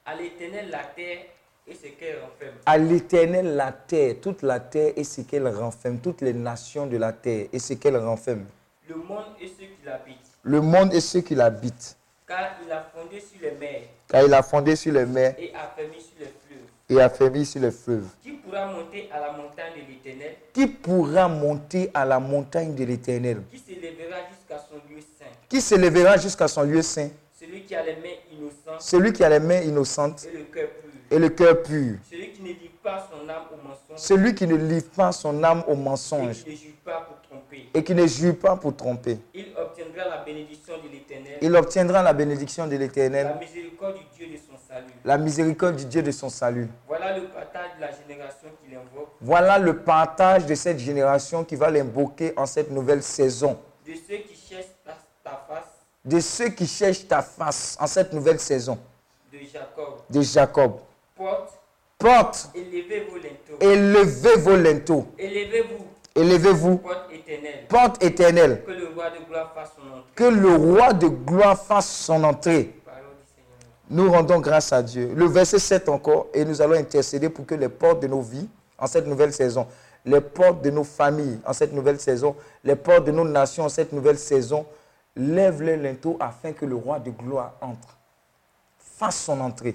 [0.04, 1.24] À l'éternel la terre
[1.70, 2.54] et ce qu'elle renferme.
[2.66, 6.96] À l'éternel la terre, toute la terre et ce qu'elle renferme, toutes les nations de
[6.96, 8.44] la terre et ce qu'elle renferme.
[8.88, 10.16] Le monde et ceux qui l'habitent.
[10.42, 11.96] Le monde et ceux qui l'habitent.
[12.26, 15.52] car il a fondé sur les mers car il a fondé sur les mers et
[15.54, 16.68] affermi sur les fleuves.
[16.88, 18.06] et affermi sur les fleuves.
[18.22, 20.34] Qui pourra monter à la montagne de l'Éternel?
[20.54, 23.42] Qui pourra monter à la montagne de l'Éternel?
[23.50, 27.10] Qui s'élèvera jusqu'à son lieu saint Qui s'élèvera jusqu'à son lieu saint?
[27.38, 30.68] Celui qui a les mains innocentes Celui qui a les mains innocentes et le cœur.
[31.10, 31.96] Et le cœur pur.
[32.10, 35.42] Celui qui ne livre pas son âme au mensonge Celui qui ne livre pas son
[35.42, 37.68] âme au et qui ne jure pas pour tromper.
[37.74, 39.18] et qui ne jure pas pour tromper.
[39.34, 44.04] Il obtiendra la bénédiction de l'Éternel, Il obtiendra la bénédiction de la l'Éternel, miséricorde du
[44.16, 44.92] Dieu de son salut.
[45.04, 46.68] la miséricorde du Dieu de son salut.
[46.86, 51.56] Voilà le partage de la génération qu'il invoque, Voilà le partage de cette génération qui
[51.56, 53.58] va l'invoquer en cette nouvelle saison.
[53.86, 55.64] de ceux qui cherchent ta, ta face,
[56.04, 58.78] De ceux qui cherchent ta face en cette nouvelle saison.
[59.32, 59.94] de Jacob.
[60.10, 60.72] De Jacob.
[61.18, 61.52] Porte,
[61.98, 63.58] Porte, élevez vos linteaux.
[63.60, 65.06] élevez vos linteaux.
[65.18, 66.76] Élevez-vous, Élevez-vous.
[66.78, 67.66] porte éternelle.
[67.68, 68.62] Porte éternelle.
[68.64, 70.12] Que le roi de gloire fasse son entrée.
[70.14, 72.74] Que le roi de gloire fasse son entrée.
[72.84, 73.70] Parole du Seigneur.
[73.90, 75.12] Nous rendons grâce à Dieu.
[75.14, 78.48] Le verset 7 encore, et nous allons intercéder pour que les portes de nos vies,
[78.78, 79.66] en cette nouvelle saison,
[80.04, 83.68] les portes de nos familles, en cette nouvelle saison, les portes de nos nations, en
[83.68, 84.64] cette nouvelle saison,
[85.16, 87.96] lèvent les linteaux afin que le roi de gloire entre,
[88.78, 89.74] fasse son entrée.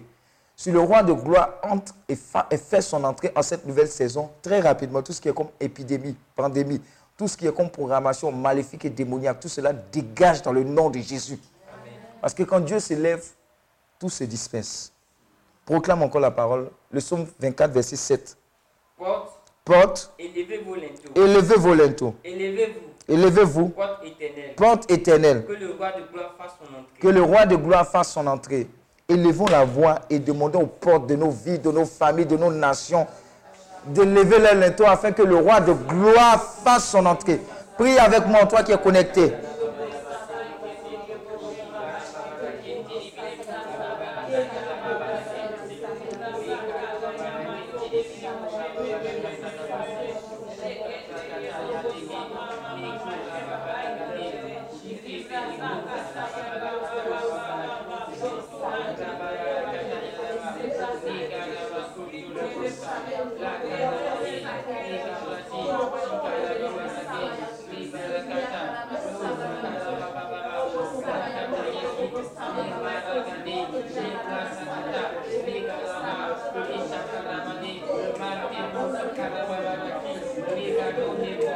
[0.63, 3.89] Si le roi de gloire entre et, fa- et fait son entrée en cette nouvelle
[3.89, 6.79] saison, très rapidement, tout ce qui est comme épidémie, pandémie,
[7.17, 10.89] tout ce qui est comme programmation maléfique et démoniaque, tout cela dégage dans le nom
[10.89, 11.37] de Jésus.
[12.21, 13.25] Parce que quand Dieu s'élève,
[13.99, 14.93] tout se disperse.
[15.65, 16.69] Proclame encore la parole.
[16.91, 18.37] Le psaume 24, verset 7.
[18.97, 19.33] Porte,
[19.65, 21.11] Porte, élevez vos linteaux.
[21.13, 22.15] élevez vos linteaux.
[22.23, 22.79] Élevez-vous,
[23.13, 24.55] Élevez-vous, porte éternelle.
[24.55, 25.45] porte éternelle.
[25.45, 26.99] Que le roi de gloire fasse son entrée.
[27.01, 28.69] Que le roi de gloire fasse son entrée.
[29.09, 32.51] Élevons la voix et demandons aux portes de nos vies, de nos familles, de nos
[32.51, 33.05] nations,
[33.87, 37.41] de lever les linteaux afin que le roi de gloire fasse son entrée.
[37.77, 39.33] Prie avec moi, toi qui es connecté.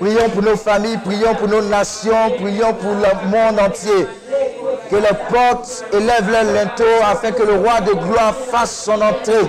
[0.00, 4.06] Prions pour nos familles, prions pour nos nations, prions pour le monde entier.
[4.90, 9.48] Que les portes élèvent leurs linteaux afin que le roi de gloire fasse son entrée.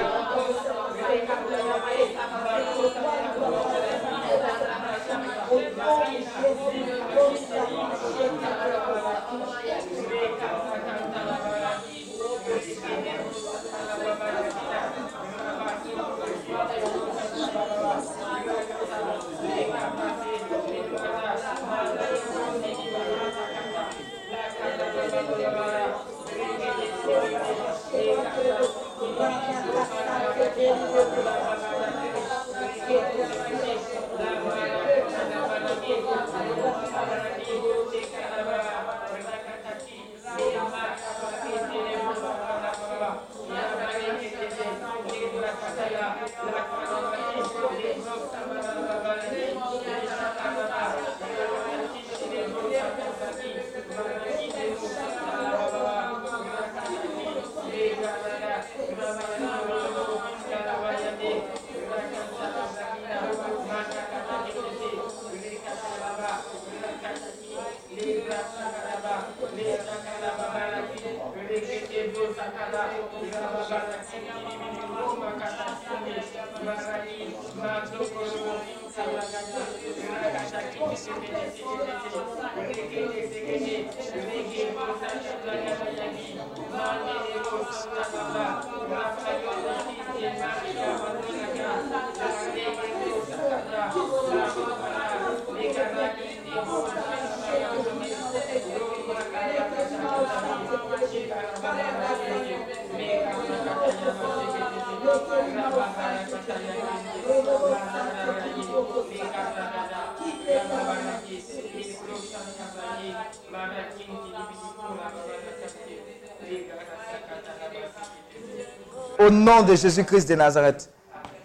[119.20, 120.90] Au nom de Jésus-Christ de Nazareth.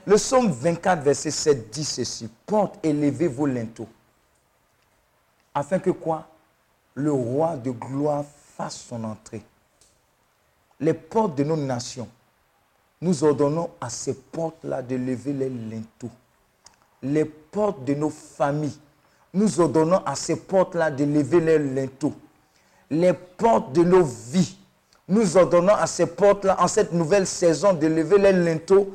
[0.07, 2.29] Le psaume 24, verset 7 dit ceci.
[2.47, 3.89] Porte, élevez vos linteaux.
[5.55, 6.27] Afin que quoi?
[6.95, 8.25] Le roi de gloire
[8.57, 9.43] fasse son entrée.
[10.81, 12.09] Les portes de nos nations,
[13.01, 16.11] nous ordonnons à ces portes-là de lever les linteaux.
[17.03, 18.79] Les portes de nos familles,
[19.35, 22.15] nous ordonnons à ces portes-là de lever les linteaux.
[22.91, 24.57] Les portes de nos vies,
[25.09, 28.89] nous ordonnons à ces portes-là, en cette nouvelle saison, de lever les linteaux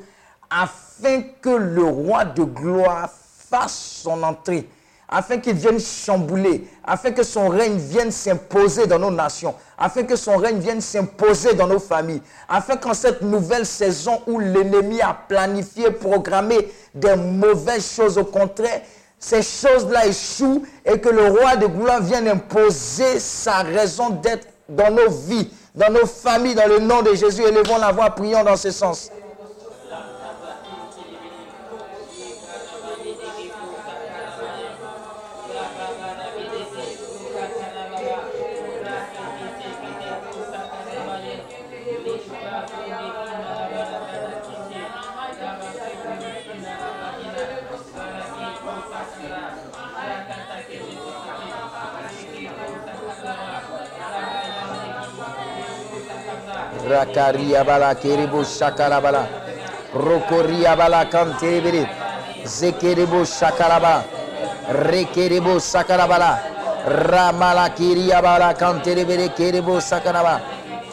[0.50, 3.10] afin que le roi de gloire
[3.50, 4.68] fasse son entrée,
[5.10, 10.16] afin qu'il vienne chambouler, afin que son règne vienne s'imposer dans nos nations, afin que
[10.16, 15.14] son règne vienne s'imposer dans nos familles, afin qu'en cette nouvelle saison où l'ennemi a
[15.14, 18.82] planifié, programmé des mauvaises choses, au contraire,
[19.24, 24.91] ces choses-là échouent et que le roi de gloire vienne imposer sa raison d'être dans
[24.91, 27.41] nos vies, dans nos familles, dans le nom de Jésus.
[27.41, 29.10] Élevons la voix, prions dans ce sens.
[57.04, 59.28] Rakaria bala keribo shakarabala.
[59.94, 61.86] Rokoria bala kanteribiri.
[62.46, 64.04] Zekeribo shakaraba.
[64.88, 66.40] Rekeribo sakarabala.
[66.88, 70.40] Ramala kiria bala kanteribiri keribo sakaraba.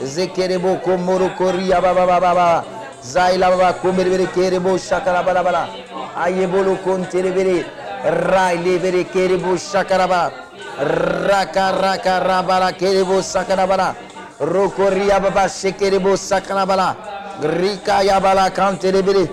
[0.03, 2.65] Zekeribo komoro koria baba baba baba.
[3.03, 5.69] Zaila baba komeribiri keribo shakarabala bala.
[6.17, 7.65] Ayebolo konteribiri.
[8.05, 10.33] Rai liberi keribo shakaraba.
[10.81, 13.95] Raka raka rabala keribo sakarabala.
[14.41, 16.97] Rokoria baba shekerebo sakanabala.
[17.43, 19.29] Rika yabala kanterebele.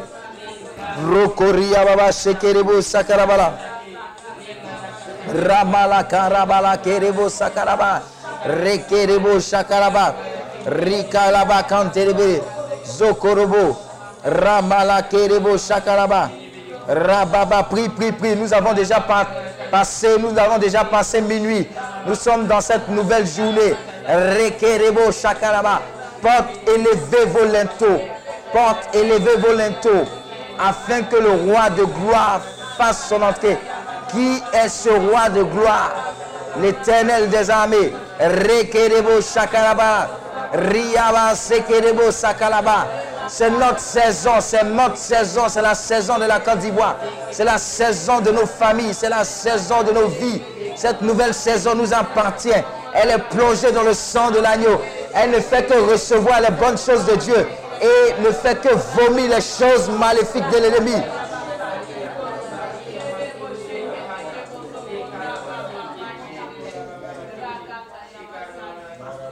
[1.08, 3.54] Rokoria baba shekerebo sakarabala.
[5.34, 8.02] Ramala karabala kerebo sakaraba.
[8.46, 10.14] Rekerebo shakaraba.
[10.66, 12.42] Rika laba kanterebele.
[12.86, 13.78] Zokorobo.
[14.26, 16.30] Ramala kerebo shakaraba.
[16.88, 18.36] Rababa, prie, prie, prie.
[18.36, 19.28] Nous avons déjà pas-
[19.70, 21.68] passé, nous avons déjà passé minuit.
[22.06, 23.76] Nous sommes dans cette nouvelle journée.
[24.08, 25.82] Rekerebo shakaraba.
[26.22, 28.00] Porte élevez vos.
[28.52, 30.06] Porte élevez vos.
[30.60, 32.42] Afin que le roi de gloire
[32.78, 33.58] fasse son entrée.
[34.10, 35.92] Qui est ce roi de gloire?
[36.62, 37.94] L'éternel des armées.
[38.20, 40.08] Rekerebo shakaraba.
[40.54, 42.88] Riaba sekerebo sakalaba.
[43.28, 46.96] C'est notre saison, c'est notre saison, c'est la saison de la Côte d'Ivoire.
[47.32, 50.42] C'est la saison de nos familles, c'est la saison de nos vies.
[50.76, 52.64] Cette nouvelle saison nous appartient.
[52.94, 54.82] Elle est plongée dans le sang de l'agneau.
[55.14, 57.48] Elle ne fait que recevoir les bonnes choses de Dieu
[57.82, 61.02] et ne fait que vomir les choses maléfiques de l'ennemi.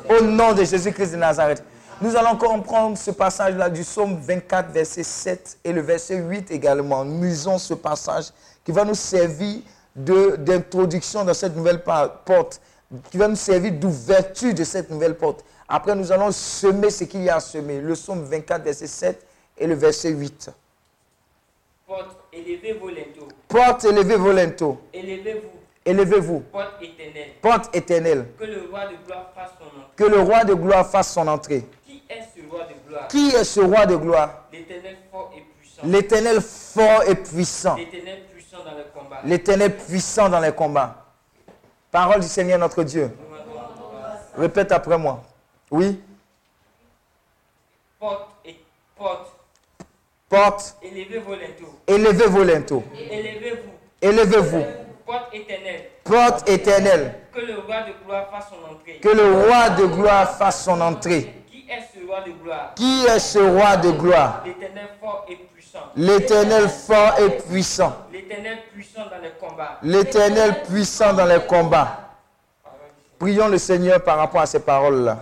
[0.07, 1.63] Au nom de Jésus-Christ de Nazareth.
[2.01, 7.05] Nous allons comprendre ce passage-là du psaume 24, verset 7 et le verset 8 également.
[7.05, 8.25] Nous lisons ce passage
[8.65, 9.61] qui va nous servir
[9.95, 12.59] d'introduction dans cette nouvelle porte,
[13.11, 15.43] qui va nous servir d'ouverture de cette nouvelle porte.
[15.67, 17.79] Après, nous allons semer ce qu'il y a à semer.
[17.79, 19.25] Le psaume 24, verset 7
[19.57, 20.51] et le verset 8.
[21.87, 23.27] Porte, élevez vos linteaux.
[23.47, 24.79] Porte, élevez vos linteaux.
[24.93, 25.49] Élevez-vous,
[25.85, 26.39] Élevez-vous.
[26.51, 27.29] porte éternelle.
[27.41, 28.25] Porte éternelle.
[28.39, 29.95] Que le roi de gloire fasse son entrée.
[29.95, 31.65] Que le roi de gloire fasse son entrée.
[31.85, 33.07] Qui est ce roi de gloire?
[33.07, 34.43] Qui est ce roi de gloire?
[34.51, 35.81] L'éternel fort et puissant.
[35.83, 37.75] L'éternel fort et puissant.
[37.75, 39.21] L'éternel puissant dans le combat.
[39.25, 41.04] L'éternel puissant dans les combats.
[41.95, 43.09] Parole du Seigneur notre Dieu.
[44.37, 45.23] Répète après moi.
[45.71, 46.01] Oui.
[47.97, 48.59] Porte et
[48.97, 49.31] porte.
[50.27, 51.79] Porte, Élevez vos linteaux.
[51.87, 52.83] élevez vos linteaux.
[52.93, 53.71] Élevez-vous.
[54.01, 54.65] Élevez-vous.
[55.05, 55.89] Porte éternelle.
[56.03, 57.15] Porte éternelle.
[57.33, 58.99] Que le roi de gloire fasse son entrée.
[58.99, 61.33] Que le roi de gloire fasse son entrée.
[61.49, 62.73] Qui est ce roi de gloire?
[62.75, 64.43] Qui est ce roi de gloire?
[64.45, 65.54] L'éternel fort et puissant.
[65.95, 67.95] L'éternel fort et puissant.
[68.11, 69.77] L'éternel puissant dans.
[69.83, 71.99] L'éternel puissant les combats.
[73.17, 75.19] Prions le Seigneur par rapport à ces paroles-là.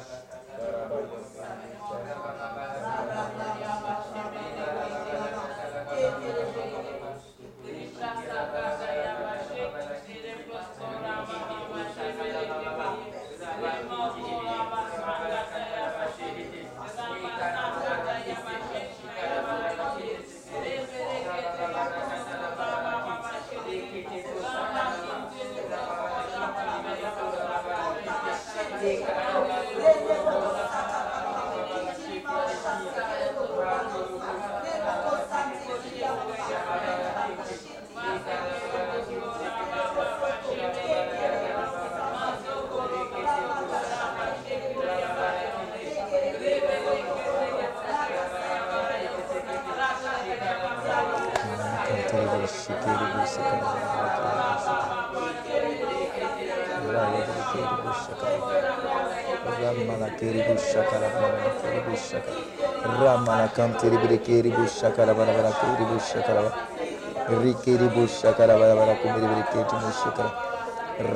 [63.04, 67.44] Ramalakam tiribirikiri bu şakara bana bana kiri bu şakara bana.
[67.44, 70.32] Rikiri bu şakara bana bana kumiribirikiri bu şakara.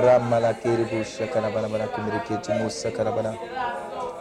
[0.03, 3.33] Ramalakiri bu şakara bana bana kumirikiri bu şakara bana.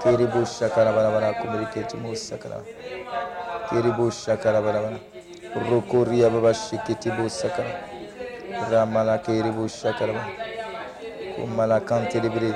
[0.02, 2.58] Kiri bu şakara bana bana kumirikiri bu şakara.
[3.70, 4.98] Kiri bu şakara bana bana.
[5.70, 7.68] Rukuriya baba şikiti bu şakara.
[8.72, 10.30] Ramalakiri bu şakara bana.
[11.36, 12.52] Kumalakan tiribiri.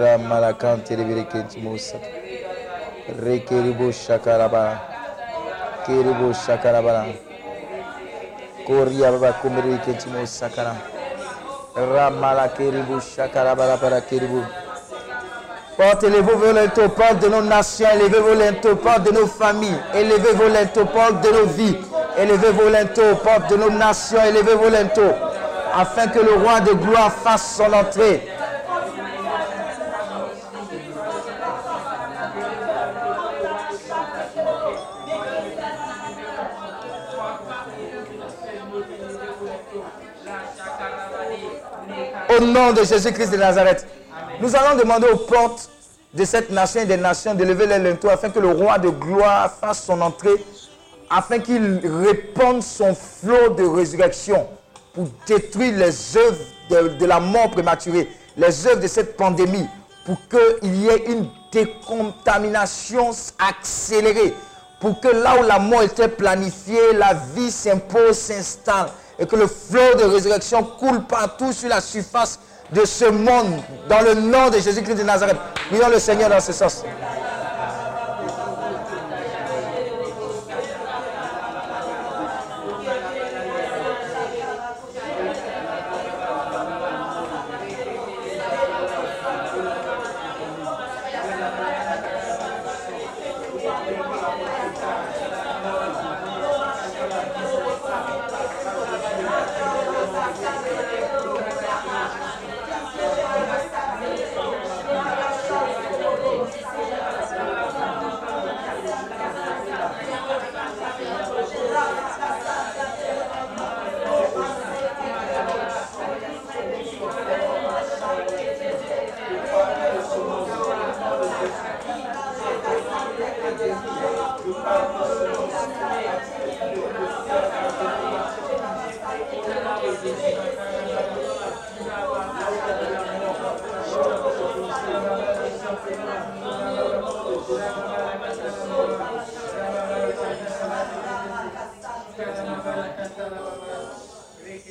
[0.00, 2.23] Ramalakam tiribirikiri bu şakara.
[3.92, 4.80] Shakara bara
[5.86, 7.06] kiribu shakara bara
[8.66, 10.74] koria baba kumiribu kiribu sakara
[11.76, 14.44] ramala kiribu shakara bara bara kiribu
[15.76, 21.20] Portez-vous vos porte de nos nations, élevez vos porte de nos familles, élevez vos porte
[21.20, 21.76] de nos vies,
[22.16, 25.12] élevez vos porte de nos nations, élevez vos linteaux,
[25.74, 28.22] afin que le roi de gloire fasse son entrée.
[42.36, 43.86] Au nom de Jésus-Christ de Nazareth,
[44.40, 45.68] nous allons demander aux portes
[46.14, 48.88] de cette nation et des nations de lever les linteaux afin que le roi de
[48.88, 50.44] gloire fasse son entrée,
[51.10, 54.46] afin qu'il répande son flot de résurrection
[54.94, 56.38] pour détruire les œuvres
[56.70, 59.66] de, de la mort prématurée, les œuvres de cette pandémie,
[60.06, 64.34] pour qu'il y ait une décontamination accélérée,
[64.80, 68.88] pour que là où la mort était planifiée, la vie s'impose, s'installe,
[69.18, 72.38] et que le flot de résurrection coule partout sur la surface
[72.72, 75.36] de ce monde, dans le nom de Jésus-Christ de Nazareth.
[75.70, 76.82] Prions le Seigneur dans ce sens.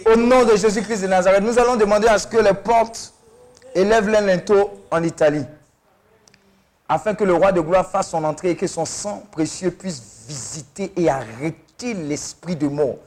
[0.05, 0.15] Au
[0.45, 3.13] de Jésus-Christ de Nazareth, nous allons demander à ce que les portes
[3.73, 5.45] élèvent les linteaux en Italie,
[6.87, 10.01] afin que le roi de gloire fasse son entrée et que son sang précieux puisse
[10.27, 12.97] visiter et arrêter l'esprit de mort.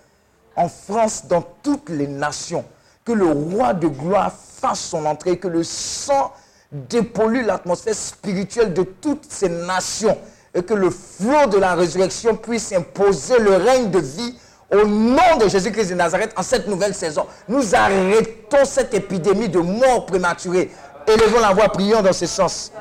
[0.56, 2.64] En France, dans toutes les nations,
[3.04, 6.32] que le roi de gloire fasse son entrée et que le sang
[6.72, 10.18] dépollue l'atmosphère spirituelle de toutes ces nations
[10.54, 14.36] et que le flot de la résurrection puisse imposer le règne de vie
[14.72, 19.60] au nom de Jésus-Christ de Nazareth, en cette nouvelle saison, nous arrêtons cette épidémie de
[19.60, 20.70] mort prématurée.
[21.06, 22.72] Élevons la voix, prions dans ce sens.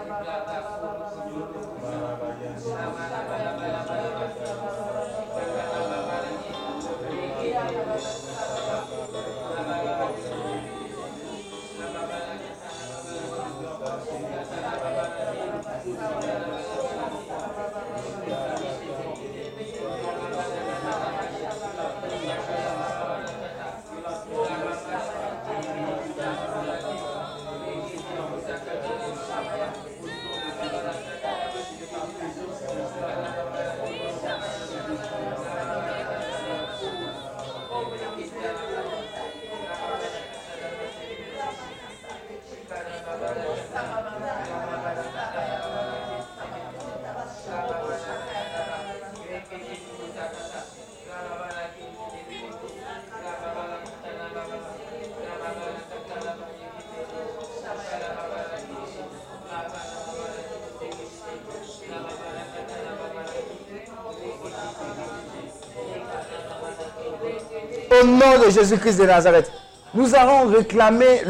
[68.50, 69.52] Jésus-Christ de Nazareth,
[69.94, 71.22] nous allons réclamer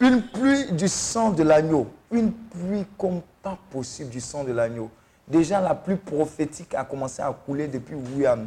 [0.00, 1.86] une pluie du sang de l'agneau.
[2.10, 4.90] Une pluie comme pas possible du sang de l'agneau.
[5.28, 8.46] Déjà, la pluie prophétique a commencé à couler depuis Wuhan.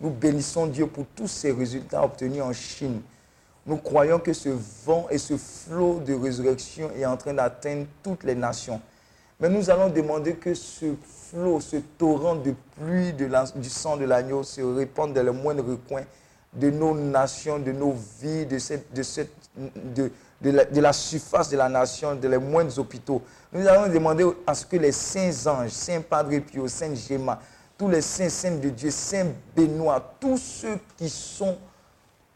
[0.00, 3.00] Nous bénissons Dieu pour tous ces résultats obtenus en Chine.
[3.66, 4.50] Nous croyons que ce
[4.84, 8.80] vent et ce flot de résurrection est en train d'atteindre toutes les nations.
[9.40, 10.94] Mais nous allons demander que ce
[11.30, 15.64] flot, ce torrent de pluie de du sang de l'agneau se répande dans les moindres
[15.66, 16.04] recoins
[16.56, 20.10] de nos nations, de nos vies, de, cette, de, cette, de,
[20.40, 23.22] de la, surface de la nation, de les moindres hôpitaux.
[23.52, 27.40] Nous allons demander à ce que les saints anges, Saint Padre Pio, Saint Géma,
[27.76, 31.56] tous les saints, saints de Dieu, Saint Benoît, tous ceux qui sont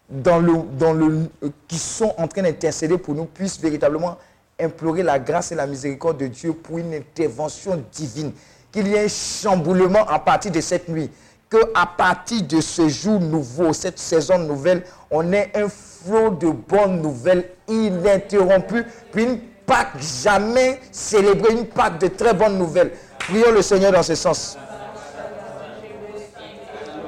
[0.09, 1.28] dans le, dans le,
[1.68, 4.18] qui sont en train d'intercéder pour nous puissent véritablement
[4.59, 8.32] implorer la grâce et la miséricorde de Dieu pour une intervention divine.
[8.72, 11.10] Qu'il y ait un chamboulement à partir de cette nuit.
[11.51, 16.48] Que à partir de ce jour nouveau, cette saison nouvelle, on ait un flot de
[16.48, 22.93] bonnes nouvelles ininterrompu, puis une Pâque jamais célébrée, une Pâque de très bonnes nouvelles.
[23.18, 24.56] Prions le Seigneur dans ce sens.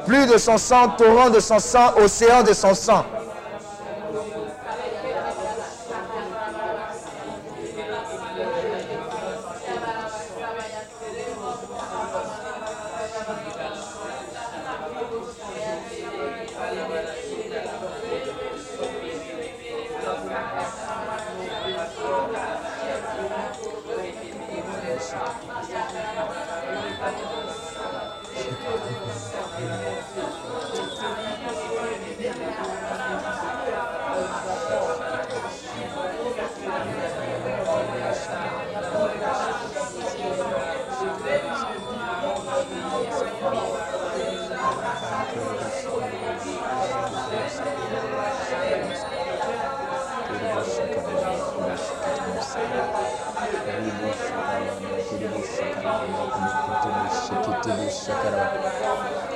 [0.07, 3.05] Plus de son sang, torrent de son sang, océan de son sang.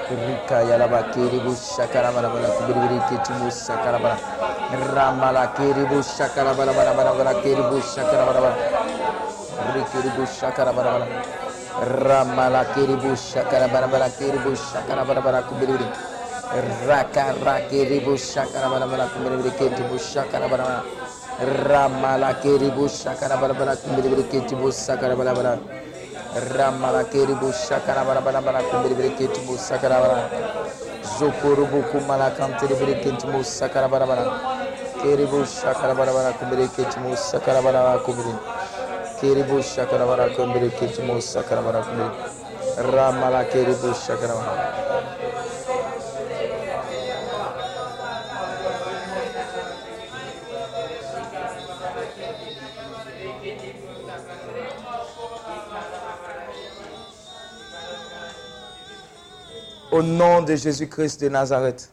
[0.07, 4.17] Rika yalaba kiribu shakara bara bara kubiri kitimu shakara bara
[4.95, 8.55] ramala kiribu shakara bara bara bara bara kiribu shakara bara bara
[9.91, 11.07] kiribu shakara bara bara
[12.07, 15.75] ramala kiribu shakara bara bara kiribu shakara bara bara kubiri
[16.87, 20.83] raka rakiribu shakara bara bara kubiri kitimu shakara bara bara
[21.67, 25.59] ramala kiribu shakara bara bara kubiri kitimu shakara bara bara
[26.37, 30.19] ramala keribu shakara bara bara bara kumbiri biri ketimu sakara bara
[31.19, 34.25] zokuru buku mala kantiri biri ketimu sakara bara bara
[35.03, 38.35] keribu shakara bara bara kumbiri ketimu sakara bara bara kumbiri
[39.21, 42.11] keribu shakara bara kumbiri ketimu sakara bara kumbiri
[42.93, 44.55] ramala keribu shakara bara
[59.93, 61.93] Au nom de Jésus-Christ de Nazareth,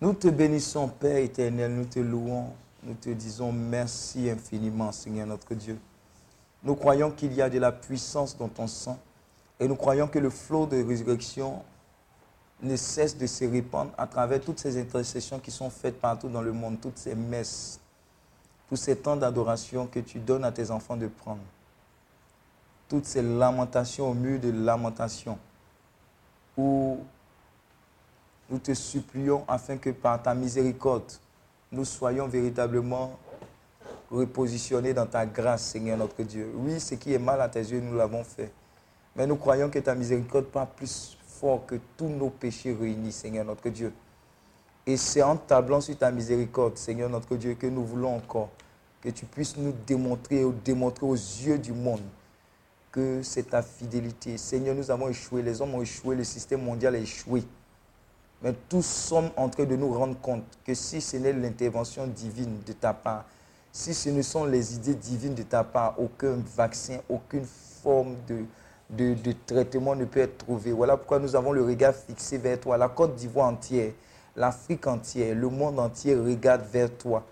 [0.00, 2.48] nous te bénissons, Père éternel, nous te louons,
[2.82, 5.78] nous te disons merci infiniment, Seigneur notre Dieu.
[6.64, 8.98] Nous croyons qu'il y a de la puissance dans ton sang
[9.60, 11.62] et nous croyons que le flot de résurrection
[12.60, 16.42] ne cesse de se répandre à travers toutes ces intercessions qui sont faites partout dans
[16.42, 17.78] le monde, toutes ces messes,
[18.68, 21.40] tous ces temps d'adoration que tu donnes à tes enfants de prendre,
[22.88, 25.38] toutes ces lamentations au mur de lamentation
[26.56, 26.98] où
[28.48, 31.12] nous te supplions afin que par ta miséricorde,
[31.70, 33.18] nous soyons véritablement
[34.10, 36.52] repositionnés dans ta grâce, Seigneur notre Dieu.
[36.56, 38.52] Oui, ce qui est mal à tes yeux, nous l'avons fait.
[39.14, 43.44] Mais nous croyons que ta miséricorde pas plus fort que tous nos péchés réunis, Seigneur
[43.44, 43.92] notre Dieu.
[44.86, 48.50] Et c'est en tablant sur ta miséricorde, Seigneur notre Dieu, que nous voulons encore
[49.00, 52.02] que tu puisses nous démontrer, démontrer aux yeux du monde
[52.92, 54.36] que c'est ta fidélité.
[54.36, 57.44] Seigneur, nous avons échoué, les hommes ont échoué, le système mondial a échoué.
[58.42, 62.60] Mais tous sommes en train de nous rendre compte que si ce n'est l'intervention divine
[62.66, 63.24] de ta part,
[63.72, 68.44] si ce ne sont les idées divines de ta part, aucun vaccin, aucune forme de,
[68.88, 70.72] de, de traitement ne peut être trouvé.
[70.72, 72.76] Voilà pourquoi nous avons le regard fixé vers toi.
[72.76, 73.92] La Côte d'Ivoire entière,
[74.34, 77.22] l'Afrique entière, le monde entier regarde vers toi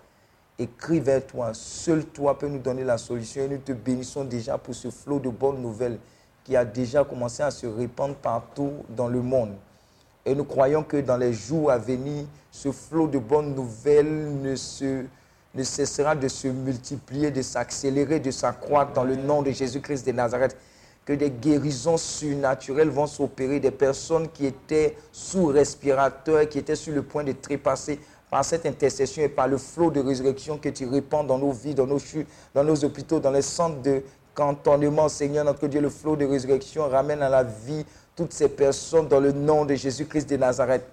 [0.59, 1.51] et crie vers toi.
[1.53, 5.19] Seul toi peux nous donner la solution et nous te bénissons déjà pour ce flot
[5.19, 5.97] de bonnes nouvelles
[6.43, 9.53] qui a déjà commencé à se répandre partout dans le monde.
[10.25, 14.55] Et nous croyons que dans les jours à venir, ce flot de bonnes nouvelles ne,
[14.55, 15.05] se,
[15.55, 20.11] ne cessera de se multiplier, de s'accélérer, de s'accroître dans le nom de Jésus-Christ de
[20.11, 20.57] Nazareth.
[21.05, 26.93] Que des guérisons surnaturelles vont s'opérer, des personnes qui étaient sous respirateur, qui étaient sur
[26.93, 27.99] le point de trépasser
[28.29, 31.73] par cette intercession et par le flot de résurrection que tu répands dans nos vies,
[31.73, 34.03] dans nos chutes, dans nos hôpitaux, dans les centres de
[34.35, 37.85] cantonnement, Seigneur notre Dieu, le flot de résurrection ramène à la vie
[38.15, 40.83] toutes ces personnes dans le nom de Jésus-Christ de Nazareth.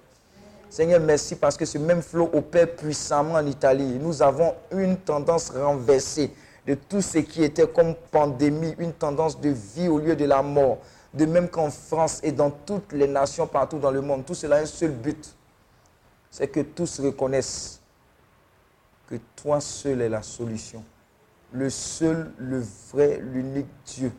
[0.68, 3.98] Seigneur, merci parce que ce même flot opère puissamment en Italie.
[4.00, 6.30] Nous avons une tendance renversée
[6.66, 10.42] de tout ce qui était comme pandémie, une tendance de vie au lieu de la
[10.42, 10.78] mort.
[11.14, 14.56] De même qu'en France et dans toutes les nations partout dans le monde, tout cela
[14.56, 15.35] a un seul but.
[16.30, 17.80] C'est que tous reconnaissent
[19.08, 20.84] que toi seul est la solution.
[21.52, 22.62] Le seul, le
[22.92, 24.12] vrai, l'unique Dieu.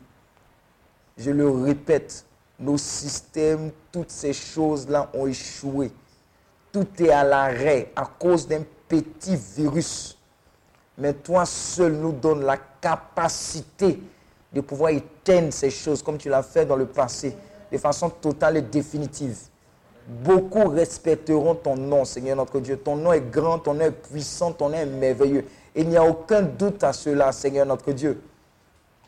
[1.17, 2.25] Je le répète,
[2.59, 5.91] nos systèmes, toutes ces choses-là ont échoué.
[6.71, 10.17] Tout est à l'arrêt à cause d'un petit virus.
[10.97, 14.01] Mais toi seul nous donne la capacité
[14.53, 17.35] de pouvoir éteindre ces choses comme tu l'as fait dans le passé,
[17.71, 19.37] de façon totale et définitive.
[20.07, 22.77] Beaucoup respecteront ton nom, Seigneur notre Dieu.
[22.77, 25.43] Ton nom est grand, ton nom est puissant, ton nom est merveilleux.
[25.75, 28.21] Il n'y a aucun doute à cela, Seigneur notre Dieu.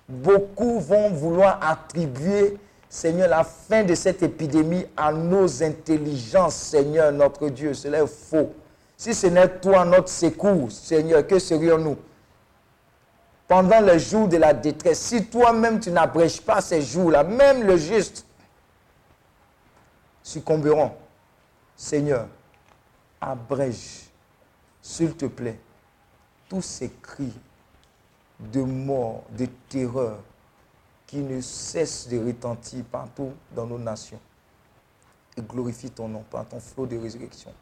[0.09, 2.57] Beaucoup vont vouloir attribuer,
[2.89, 7.73] Seigneur, la fin de cette épidémie à nos intelligences, Seigneur notre Dieu.
[7.73, 8.51] Cela est faux.
[8.97, 11.95] Si ce n'est toi notre secours, Seigneur, que serions-nous?
[13.47, 17.77] Pendant les jours de la détresse, si toi-même tu n'abrèges pas ces jours-là, même le
[17.77, 18.25] juste
[20.29, 20.91] succomberont.
[21.75, 22.27] Seigneur,
[23.19, 24.09] abrège,
[24.81, 25.59] s'il te plaît,
[26.47, 27.33] tous ces cris
[28.39, 30.19] de mort, de terreur
[31.07, 34.19] qui ne cessent de retentir partout dans nos nations.
[35.35, 37.53] Et glorifie ton nom par ton flot de résurrection.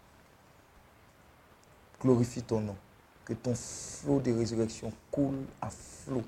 [2.01, 2.75] Glorifie ton nom.
[3.23, 6.23] Que ton flot de résurrection coule à flot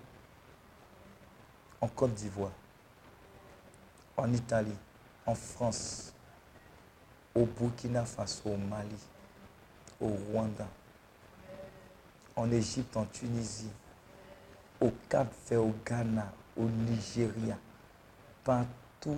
[1.82, 2.52] en Côte d'Ivoire,
[4.18, 4.76] en Italie,
[5.26, 6.14] en France,
[7.36, 8.96] au Burkina Faso, au Mali,
[10.02, 10.68] au Rwanda,
[12.36, 13.70] en Égypte, en Tunisie,
[14.82, 17.58] au Cap Vert, au Ghana, au Nigeria,
[18.44, 19.18] partout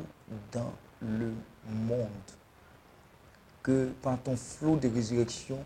[0.52, 1.34] dans le
[1.66, 2.08] monde.
[3.64, 5.64] Que par ton flot de résurrection,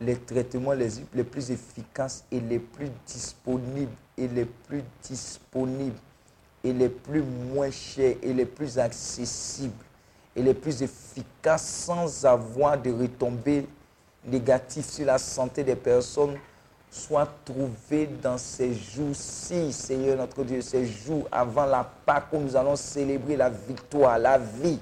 [0.00, 5.98] les traitements les, les plus efficaces et les plus disponibles et les plus disponibles
[6.64, 9.84] et les plus moins chers et les plus accessibles
[10.36, 13.66] et les plus efficaces sans avoir de retombées
[14.24, 16.36] négatives sur la santé des personnes
[16.90, 22.54] soient trouvés dans ces jours-ci, Seigneur notre Dieu, ces jours avant la Pâque où nous
[22.54, 24.78] allons célébrer la victoire, la vie,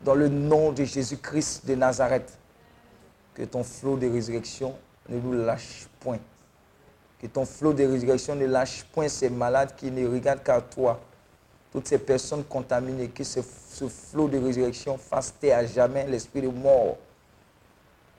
[0.00, 2.36] dans le nom de Jésus-Christ de Nazareth.
[3.34, 4.74] Que ton flot de résurrection
[5.08, 6.18] ne nous lâche point.
[7.20, 11.00] Que ton flot de résurrection ne lâche point ces malades qui ne regardent qu'à toi.
[11.72, 16.48] Toutes ces personnes contaminées, que ce, flot de résurrection fasse taire à jamais l'esprit de
[16.48, 16.96] mort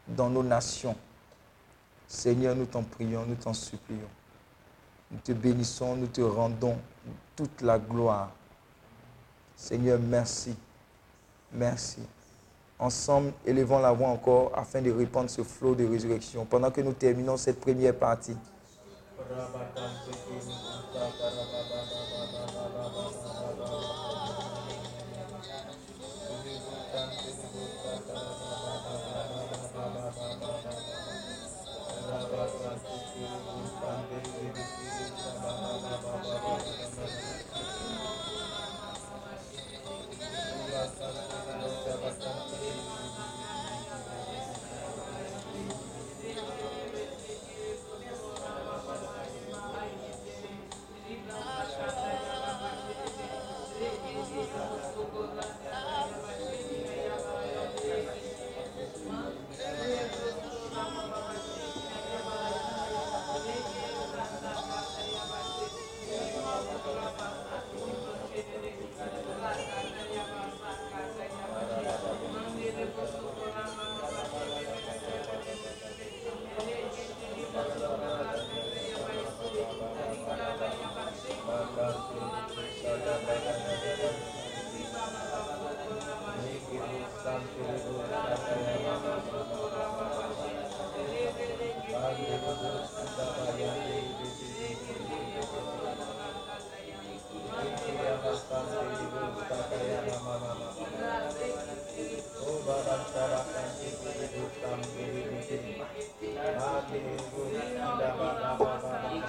[0.07, 0.95] dans nos nations.
[2.07, 4.09] Seigneur, nous t'en prions, nous t'en supplions.
[5.11, 6.77] Nous te bénissons, nous te rendons
[7.35, 8.31] toute la gloire.
[9.55, 10.55] Seigneur, merci.
[11.51, 12.01] Merci.
[12.79, 16.93] Ensemble, élevons la voix encore afin de répandre ce flot de résurrection pendant que nous
[16.93, 18.35] terminons cette première partie.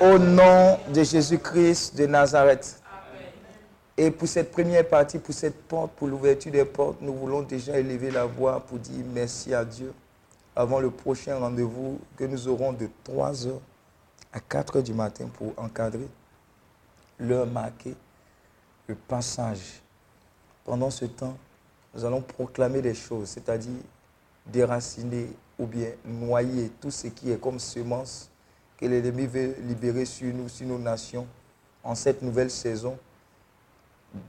[0.08, 2.80] Au nom de Jésus-Christ de Nazareth.
[3.94, 7.78] Et pour cette première partie, pour cette porte, pour l'ouverture des portes, nous voulons déjà
[7.78, 9.92] élever la voix pour dire merci à Dieu
[10.56, 13.50] avant le prochain rendez-vous que nous aurons de 3h
[14.32, 16.08] à 4h du matin pour encadrer
[17.18, 17.94] l'heure marquée,
[18.86, 19.82] le passage
[20.64, 21.36] Pendant ce temps,
[21.94, 23.82] nous allons proclamer des choses, c'est-à-dire
[24.46, 25.28] déraciner
[25.58, 28.30] ou bien noyer tout ce qui est comme semence
[28.78, 31.26] que l'ennemi veut libérer sur nous, sur nos nations,
[31.82, 32.96] en cette nouvelle saison.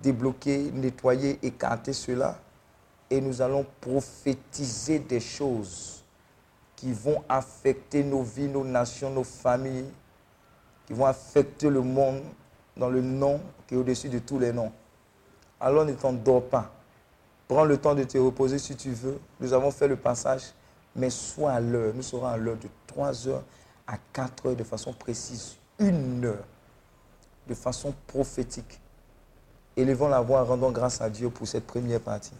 [0.03, 2.37] Débloquer, nettoyer, écarter cela.
[3.09, 6.03] Et nous allons prophétiser des choses
[6.75, 9.89] qui vont affecter nos vies, nos nations, nos familles,
[10.85, 12.21] qui vont affecter le monde
[12.75, 14.71] dans le nom qui est au-dessus de tous les noms.
[15.59, 16.71] Alors ne t'endors pas.
[17.47, 19.19] Prends le temps de te reposer si tu veux.
[19.39, 20.53] Nous avons fait le passage,
[20.95, 21.93] mais sois à l'heure.
[21.93, 23.43] Nous serons à l'heure de 3 heures
[23.89, 25.57] à 4 heures de façon précise.
[25.79, 26.45] Une heure
[27.47, 28.79] de façon prophétique.
[29.75, 32.33] Élevons la voix, rendons grâce à Dieu pour cette première partie.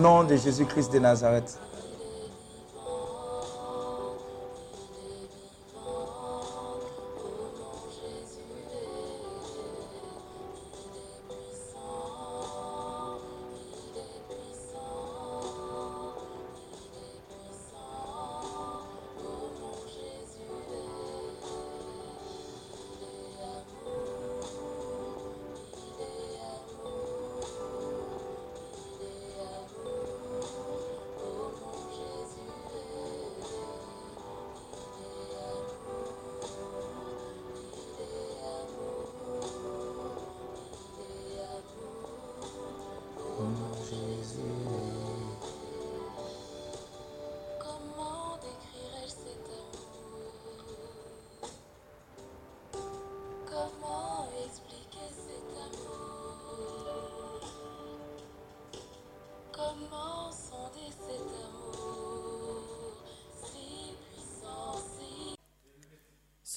[0.00, 1.58] Nom de Jésus-Christ de Nazareth.